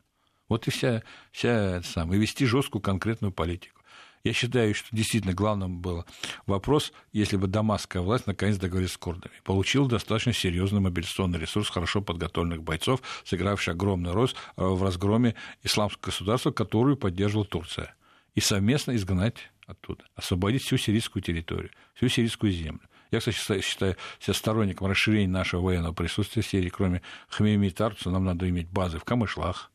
Вот 0.50 0.68
и 0.68 0.72
вся, 0.72 1.04
вся 1.32 1.78
это 1.78 1.88
самое, 1.88 2.20
и 2.20 2.22
вести 2.22 2.46
жесткую 2.46 2.82
конкретную 2.82 3.32
политику. 3.32 3.78
Я 4.24 4.34
считаю, 4.34 4.74
что 4.76 4.88
действительно 4.92 5.34
главным 5.34 5.80
был 5.80 6.06
вопрос, 6.46 6.92
если 7.14 7.38
бы 7.38 7.48
дамасская 7.48 8.02
власть 8.02 8.28
наконец 8.28 8.58
договорилась 8.58 8.94
с 8.94 8.98
курдами. 8.98 9.34
Получил 9.44 9.88
достаточно 9.88 10.34
серьезный 10.34 10.82
мобилизационный 10.82 11.40
ресурс 11.40 11.70
хорошо 11.70 12.02
подготовленных 12.02 12.64
бойцов, 12.64 13.02
сыгравший 13.24 13.74
огромный 13.74 14.12
рост 14.12 14.36
э, 14.36 14.64
в 14.66 14.84
разгроме 14.84 15.36
исламского 15.64 16.08
государства, 16.08 16.52
которую 16.52 16.98
поддерживала 16.98 17.46
Турция. 17.46 17.96
И 18.36 18.42
совместно 18.42 18.96
изгнать 18.96 19.50
оттуда, 19.66 20.04
освободить 20.16 20.64
всю 20.64 20.78
сирийскую 20.78 21.24
территорию, 21.24 21.72
всю 21.94 22.10
сирийскую 22.10 22.52
землю. 22.52 22.82
Я, 23.12 23.20
кстати, 23.20 23.62
считаю 23.62 23.96
себя 24.20 24.34
сторонником 24.34 24.88
расширения 24.88 25.32
нашего 25.32 25.62
военного 25.62 25.94
присутствия 25.94 26.42
в 26.42 26.48
Сирии. 26.48 26.70
Кроме 26.70 27.02
Хмейми 27.30 27.68
и 27.68 27.72
Тарцу, 27.72 28.12
нам 28.12 28.26
надо 28.26 28.50
иметь 28.50 28.70
базы 28.70 29.00
в 29.00 29.04
Камышлах, 29.04 29.72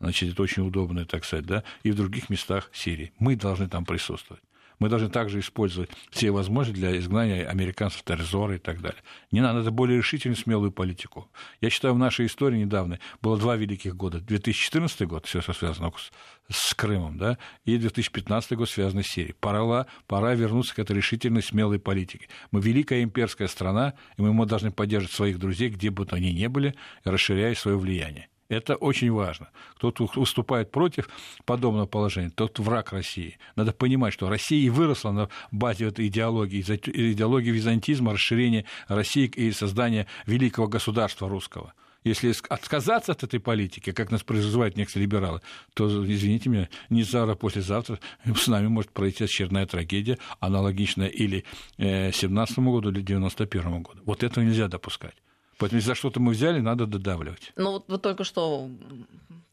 значит, 0.00 0.32
это 0.32 0.42
очень 0.42 0.66
удобно, 0.66 1.04
так 1.04 1.24
сказать, 1.24 1.46
да, 1.46 1.64
и 1.82 1.90
в 1.90 1.96
других 1.96 2.30
местах 2.30 2.70
Сирии. 2.72 3.12
Мы 3.18 3.36
должны 3.36 3.68
там 3.68 3.84
присутствовать. 3.84 4.42
Мы 4.78 4.88
должны 4.88 5.08
также 5.08 5.40
использовать 5.40 5.90
все 6.10 6.30
возможности 6.30 6.80
для 6.80 6.98
изгнания 6.98 7.48
американцев, 7.48 8.02
терроризора 8.02 8.56
и 8.56 8.58
так 8.58 8.80
далее. 8.80 9.02
Не 9.30 9.40
надо, 9.40 9.58
надо 9.58 9.70
более 9.70 9.98
решительную, 9.98 10.36
смелую 10.36 10.72
политику. 10.72 11.30
Я 11.60 11.70
считаю, 11.70 11.94
в 11.94 11.98
нашей 11.98 12.26
истории 12.26 12.58
недавно 12.58 12.98
было 13.22 13.38
два 13.38 13.56
великих 13.56 13.96
года. 13.96 14.20
2014 14.20 15.02
год, 15.06 15.26
все 15.26 15.40
связано 15.40 15.92
с, 15.96 16.10
с 16.54 16.74
Крымом, 16.74 17.18
да, 17.18 17.38
и 17.64 17.76
2015 17.76 18.52
год, 18.52 18.68
связанный 18.68 19.04
с 19.04 19.08
Сирией. 19.08 19.34
Пора, 19.34 19.86
пора 20.06 20.34
вернуться 20.34 20.74
к 20.74 20.78
этой 20.78 20.96
решительной, 20.96 21.42
смелой 21.42 21.78
политике. 21.78 22.28
Мы 22.50 22.60
великая 22.60 23.02
имперская 23.02 23.48
страна, 23.48 23.94
и 24.16 24.22
мы 24.22 24.46
должны 24.46 24.70
поддерживать 24.70 25.14
своих 25.14 25.38
друзей, 25.38 25.70
где 25.70 25.90
бы 25.90 26.04
то 26.06 26.16
они 26.16 26.32
ни 26.32 26.46
были, 26.46 26.74
расширяя 27.04 27.54
свое 27.54 27.78
влияние. 27.78 28.28
Это 28.48 28.74
очень 28.76 29.10
важно. 29.10 29.48
Кто-то 29.76 30.08
выступает 30.16 30.70
против 30.70 31.08
подобного 31.46 31.86
положения, 31.86 32.30
тот 32.30 32.58
враг 32.58 32.92
России. 32.92 33.38
Надо 33.56 33.72
понимать, 33.72 34.12
что 34.12 34.28
Россия 34.28 34.64
и 34.64 34.70
выросла 34.70 35.12
на 35.12 35.28
базе 35.50 35.86
этой 35.86 36.08
идеологии, 36.08 36.60
идеологии 36.60 37.50
византизма, 37.50 38.12
расширения 38.12 38.66
России 38.86 39.26
и 39.26 39.50
создания 39.50 40.06
великого 40.26 40.68
государства 40.68 41.28
русского. 41.28 41.72
Если 42.04 42.34
отказаться 42.50 43.12
от 43.12 43.22
этой 43.22 43.40
политики, 43.40 43.90
как 43.90 44.10
нас 44.10 44.22
призывают 44.22 44.76
некоторые 44.76 45.06
либералы, 45.06 45.40
то, 45.72 45.86
извините 46.06 46.50
меня, 46.50 46.68
не 46.90 47.02
завтра, 47.02 47.32
а 47.32 47.36
послезавтра 47.36 47.98
с 48.26 48.46
нами 48.46 48.66
может 48.68 48.90
пройти 48.90 49.24
очередная 49.24 49.64
трагедия, 49.64 50.18
аналогичная 50.38 51.08
или 51.08 51.46
17 51.78 52.58
году, 52.58 52.90
или 52.90 53.00
91 53.00 53.82
году. 53.82 54.02
Вот 54.04 54.22
этого 54.22 54.44
нельзя 54.44 54.68
допускать. 54.68 55.14
Поэтому 55.58 55.78
если 55.78 55.88
за 55.90 55.94
что-то 55.94 56.20
мы 56.20 56.32
взяли, 56.32 56.60
надо 56.60 56.86
додавливать. 56.86 57.52
Ну 57.56 57.72
вот 57.72 57.84
вы 57.88 57.98
только 57.98 58.24
что 58.24 58.68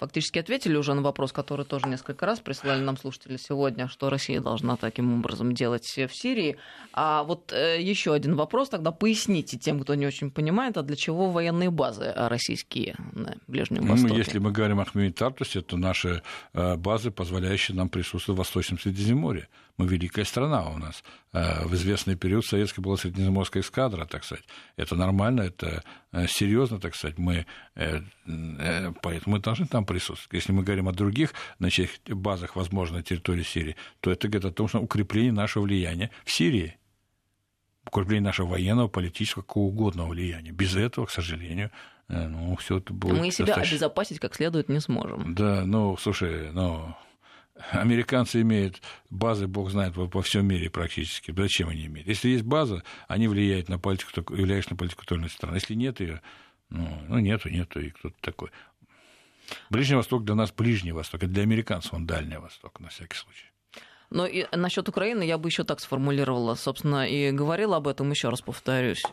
фактически 0.01 0.39
ответили 0.39 0.75
уже 0.75 0.95
на 0.95 1.03
вопрос, 1.03 1.31
который 1.31 1.63
тоже 1.63 1.87
несколько 1.87 2.25
раз 2.25 2.39
присылали 2.39 2.81
нам 2.81 2.97
слушатели 2.97 3.37
сегодня, 3.37 3.87
что 3.87 4.09
Россия 4.09 4.41
должна 4.41 4.75
таким 4.75 5.19
образом 5.19 5.53
делать 5.53 5.85
в 5.85 6.09
Сирии. 6.11 6.57
А 6.91 7.23
вот 7.23 7.53
э, 7.53 7.79
еще 7.79 8.11
один 8.11 8.35
вопрос, 8.35 8.69
тогда 8.69 8.91
поясните 8.91 9.59
тем, 9.59 9.79
кто 9.79 9.93
не 9.93 10.07
очень 10.07 10.31
понимает, 10.31 10.75
а 10.77 10.81
для 10.81 10.95
чего 10.95 11.29
военные 11.29 11.69
базы 11.69 12.11
российские 12.15 12.95
на 13.13 13.35
Ближнем 13.47 13.85
ну, 13.85 13.91
Востоке? 13.91 14.13
Ну, 14.13 14.17
если 14.17 14.39
мы 14.39 14.51
говорим 14.51 14.79
о 14.79 14.85
Хмельнитартусе, 14.85 15.61
то 15.61 15.77
наши 15.77 16.23
э, 16.53 16.75
базы, 16.77 17.11
позволяющие 17.11 17.77
нам 17.77 17.87
присутствовать 17.87 18.37
в 18.37 18.39
Восточном 18.39 18.79
Средиземноморье. 18.79 19.49
Мы 19.77 19.87
великая 19.87 20.25
страна 20.25 20.67
у 20.67 20.79
нас. 20.79 21.03
э, 21.33 21.65
в 21.65 21.75
известный 21.75 22.15
период 22.15 22.43
советской 22.43 22.79
была 22.81 22.97
средиземноморская 22.97 23.61
эскадра, 23.61 24.05
так 24.05 24.23
сказать. 24.23 24.45
Это 24.77 24.95
нормально, 24.95 25.41
это 25.41 25.83
серьезно, 26.27 26.79
так 26.79 26.95
сказать. 26.95 27.17
Мы, 27.17 27.45
поэтому 27.75 29.35
мы 29.37 29.39
должны 29.39 29.65
там 29.65 29.85
присутствовать. 29.91 30.33
Если 30.33 30.51
мы 30.51 30.63
говорим 30.63 30.87
о 30.87 30.93
других 30.93 31.33
значит, 31.59 32.01
базах, 32.07 32.55
возможно, 32.55 32.97
на 32.97 33.03
территории 33.03 33.43
Сирии, 33.43 33.75
то 33.99 34.11
это 34.11 34.27
говорит 34.27 34.45
о 34.45 34.53
том, 34.53 34.67
что 34.67 34.79
укрепление 34.79 35.31
нашего 35.31 35.63
влияния 35.63 36.11
в 36.23 36.31
Сирии 36.31 36.77
укрепление 37.85 38.25
нашего 38.25 38.47
военного, 38.47 38.87
политического, 38.87 39.43
какого 39.43 39.65
угодно 39.65 40.05
влияния. 40.05 40.51
Без 40.51 40.75
этого, 40.75 41.05
к 41.05 41.11
сожалению, 41.11 41.71
э, 42.07 42.27
ну, 42.27 42.55
все 42.57 42.77
это 42.77 42.93
будет 42.93 43.19
Мы 43.19 43.31
себя 43.31 43.47
достаточно... 43.47 43.75
обезопасить 43.75 44.19
как 44.19 44.35
следует 44.35 44.69
не 44.69 44.79
сможем. 44.79 45.33
Да, 45.33 45.65
ну, 45.65 45.97
слушай, 45.97 46.51
ну, 46.51 46.95
американцы 47.71 48.41
имеют 48.41 48.81
базы, 49.09 49.47
бог 49.47 49.71
знает, 49.71 49.95
во, 49.95 50.05
во 50.05 50.21
всем 50.21 50.45
мире 50.45 50.69
практически. 50.69 51.33
Зачем 51.35 51.69
они 51.69 51.85
имеют? 51.87 52.07
Если 52.07 52.29
есть 52.29 52.43
база, 52.43 52.83
они 53.07 53.27
влияют 53.27 53.69
на 53.69 53.79
политику, 53.79 54.33
влияют 54.33 54.69
на 54.69 54.77
политику 54.77 55.05
той 55.05 55.29
страны. 55.29 55.55
Если 55.55 55.73
нет 55.73 55.99
ее, 55.99 56.21
ну, 56.69 56.87
ну 57.07 57.19
нету, 57.19 57.49
нету, 57.49 57.81
и 57.81 57.89
кто-то 57.89 58.15
такой. 58.21 58.49
Ближний 59.69 59.95
Восток 59.95 60.23
для 60.23 60.35
нас 60.35 60.51
Ближний 60.51 60.91
Восток, 60.91 61.23
а 61.23 61.27
для 61.27 61.43
американцев 61.43 61.93
он 61.93 62.05
Дальний 62.05 62.37
Восток, 62.37 62.79
на 62.79 62.89
всякий 62.89 63.17
случай. 63.17 63.45
Но 64.09 64.25
и 64.25 64.45
насчет 64.55 64.89
Украины 64.89 65.23
я 65.23 65.37
бы 65.37 65.47
еще 65.47 65.63
так 65.63 65.79
сформулировала, 65.79 66.55
собственно, 66.55 67.07
и 67.07 67.31
говорила 67.31 67.77
об 67.77 67.87
этом, 67.87 68.11
еще 68.11 68.29
раз 68.29 68.41
повторюсь. 68.41 69.03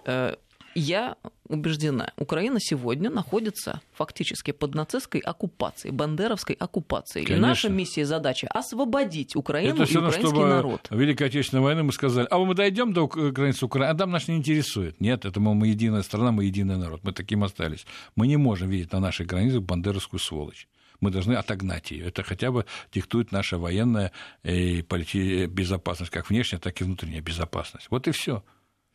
Я 0.78 1.16
убеждена, 1.48 2.12
Украина 2.16 2.58
сегодня 2.60 3.10
находится 3.10 3.80
фактически 3.92 4.52
под 4.52 4.74
нацистской 4.74 5.20
оккупацией, 5.20 5.92
бандеровской 5.92 6.54
оккупацией. 6.54 7.26
Конечно. 7.26 7.44
И 7.44 7.48
наша 7.48 7.68
миссия 7.68 8.02
и 8.02 8.04
задача 8.04 8.48
освободить 8.48 9.34
Украину 9.34 9.82
Это 9.82 9.92
и 9.92 9.96
украинский 9.96 10.22
чтобы 10.22 10.46
народ. 10.46 10.86
Великой 10.90 11.28
Отечественной 11.28 11.62
войны 11.62 11.82
мы 11.82 11.92
сказали, 11.92 12.26
а 12.30 12.38
мы 12.38 12.54
дойдем 12.54 12.92
до 12.92 13.06
границы 13.06 13.64
Украины, 13.64 13.90
а 13.90 13.94
там 13.94 14.10
нас 14.10 14.28
не 14.28 14.36
интересует. 14.36 15.00
Нет, 15.00 15.24
это 15.24 15.40
мы, 15.40 15.54
мы 15.54 15.68
единая 15.68 16.02
страна, 16.02 16.32
мы 16.32 16.44
единый 16.44 16.76
народ. 16.76 17.02
Мы 17.02 17.12
таким 17.12 17.44
остались. 17.44 17.86
Мы 18.14 18.26
не 18.26 18.36
можем 18.36 18.68
видеть 18.68 18.92
на 18.92 19.00
нашей 19.00 19.26
границе 19.26 19.60
бандеровскую 19.60 20.20
сволочь 20.20 20.68
мы 21.00 21.12
должны 21.12 21.34
отогнать 21.34 21.92
ее. 21.92 22.06
Это 22.06 22.24
хотя 22.24 22.50
бы 22.50 22.64
диктует 22.92 23.30
наша 23.30 23.56
военная 23.56 24.10
и 24.42 24.82
безопасность, 24.82 26.10
как 26.10 26.28
внешняя, 26.28 26.58
так 26.58 26.80
и 26.80 26.84
внутренняя 26.84 27.20
безопасность. 27.20 27.86
Вот 27.90 28.08
и 28.08 28.10
все. 28.10 28.42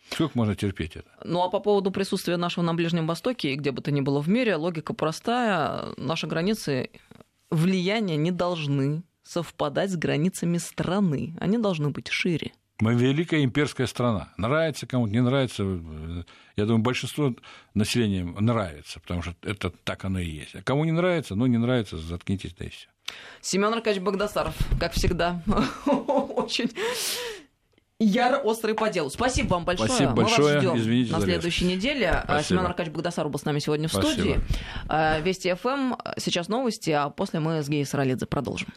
Сколько 0.10 0.38
можно 0.38 0.56
терпеть 0.56 0.96
это? 0.96 1.10
Ну 1.24 1.42
а 1.42 1.50
по 1.50 1.60
поводу 1.60 1.92
присутствия 1.92 2.38
нашего 2.38 2.64
на 2.64 2.74
Ближнем 2.74 3.08
Востоке 3.08 3.54
и 3.54 3.56
где 3.56 3.72
бы 3.72 3.82
то 3.82 3.92
ни 3.92 4.02
было 4.02 4.22
в 4.22 4.30
мире, 4.30 4.56
логика 4.56 4.94
простая. 4.94 5.94
Наши 5.98 6.28
границы 6.28 6.90
влияния 7.50 8.18
не 8.18 8.32
должны 8.32 9.04
совпадать 9.24 9.92
с 9.92 9.96
границами 9.96 10.58
страны. 10.58 11.36
Они 11.40 11.58
должны 11.58 11.90
быть 11.90 12.10
шире. 12.10 12.52
Мы 12.80 12.96
великая 12.96 13.44
имперская 13.44 13.88
страна. 13.88 14.34
Нравится 14.38 14.88
кому-то, 14.88 15.14
не 15.14 15.22
нравится. 15.22 15.64
Я 16.56 16.66
думаю, 16.66 16.80
большинство 16.80 17.34
населения 17.74 18.24
нравится, 18.24 19.00
потому 19.00 19.22
что 19.22 19.36
это 19.44 19.70
так 19.70 20.04
оно 20.06 20.20
и 20.20 20.30
есть. 20.30 20.56
А 20.56 20.62
кому 20.64 20.84
не 20.84 20.92
нравится, 20.92 21.36
ну 21.36 21.46
не 21.46 21.58
нравится, 21.58 21.98
заткнитесь, 21.98 22.54
да 22.54 22.66
и 22.66 22.70
все. 22.70 22.88
Семен 23.42 23.74
Аркадьевич 23.74 24.04
Богдасаров, 24.04 24.56
как 24.80 24.94
всегда, 24.94 25.42
очень 25.86 26.72
яро 28.06 28.38
острый 28.38 28.74
по 28.76 28.90
делу. 28.90 29.10
Спасибо 29.10 29.54
вам 29.54 29.66
большое. 29.66 29.88
Спасибо 29.90 30.10
Мы 30.12 30.16
большое. 30.24 30.56
вас 30.56 30.64
ждем 30.64 30.78
Извините 30.78 31.12
на 31.14 31.22
следующей 31.22 31.66
неделе. 31.66 32.10
А, 32.10 32.24
Спасибо. 32.24 32.44
Семен 32.60 32.66
Аркадьевич 32.66 32.96
Богдасаров 32.96 33.32
был 33.32 33.40
с 33.40 33.46
нами 33.46 33.60
сегодня 33.60 33.88
в 33.88 33.92
Спасибо. 33.92 34.14
студии. 34.14 34.40
А, 34.90 35.20
Вести 35.20 35.54
ФМ. 35.54 35.94
Сейчас 36.18 36.48
новости, 36.48 36.90
а 36.90 37.10
после 37.10 37.40
мы 37.40 37.62
с 37.64 37.70
Геей 37.70 37.86
Саралидзе 37.86 38.26
продолжим. 38.26 38.68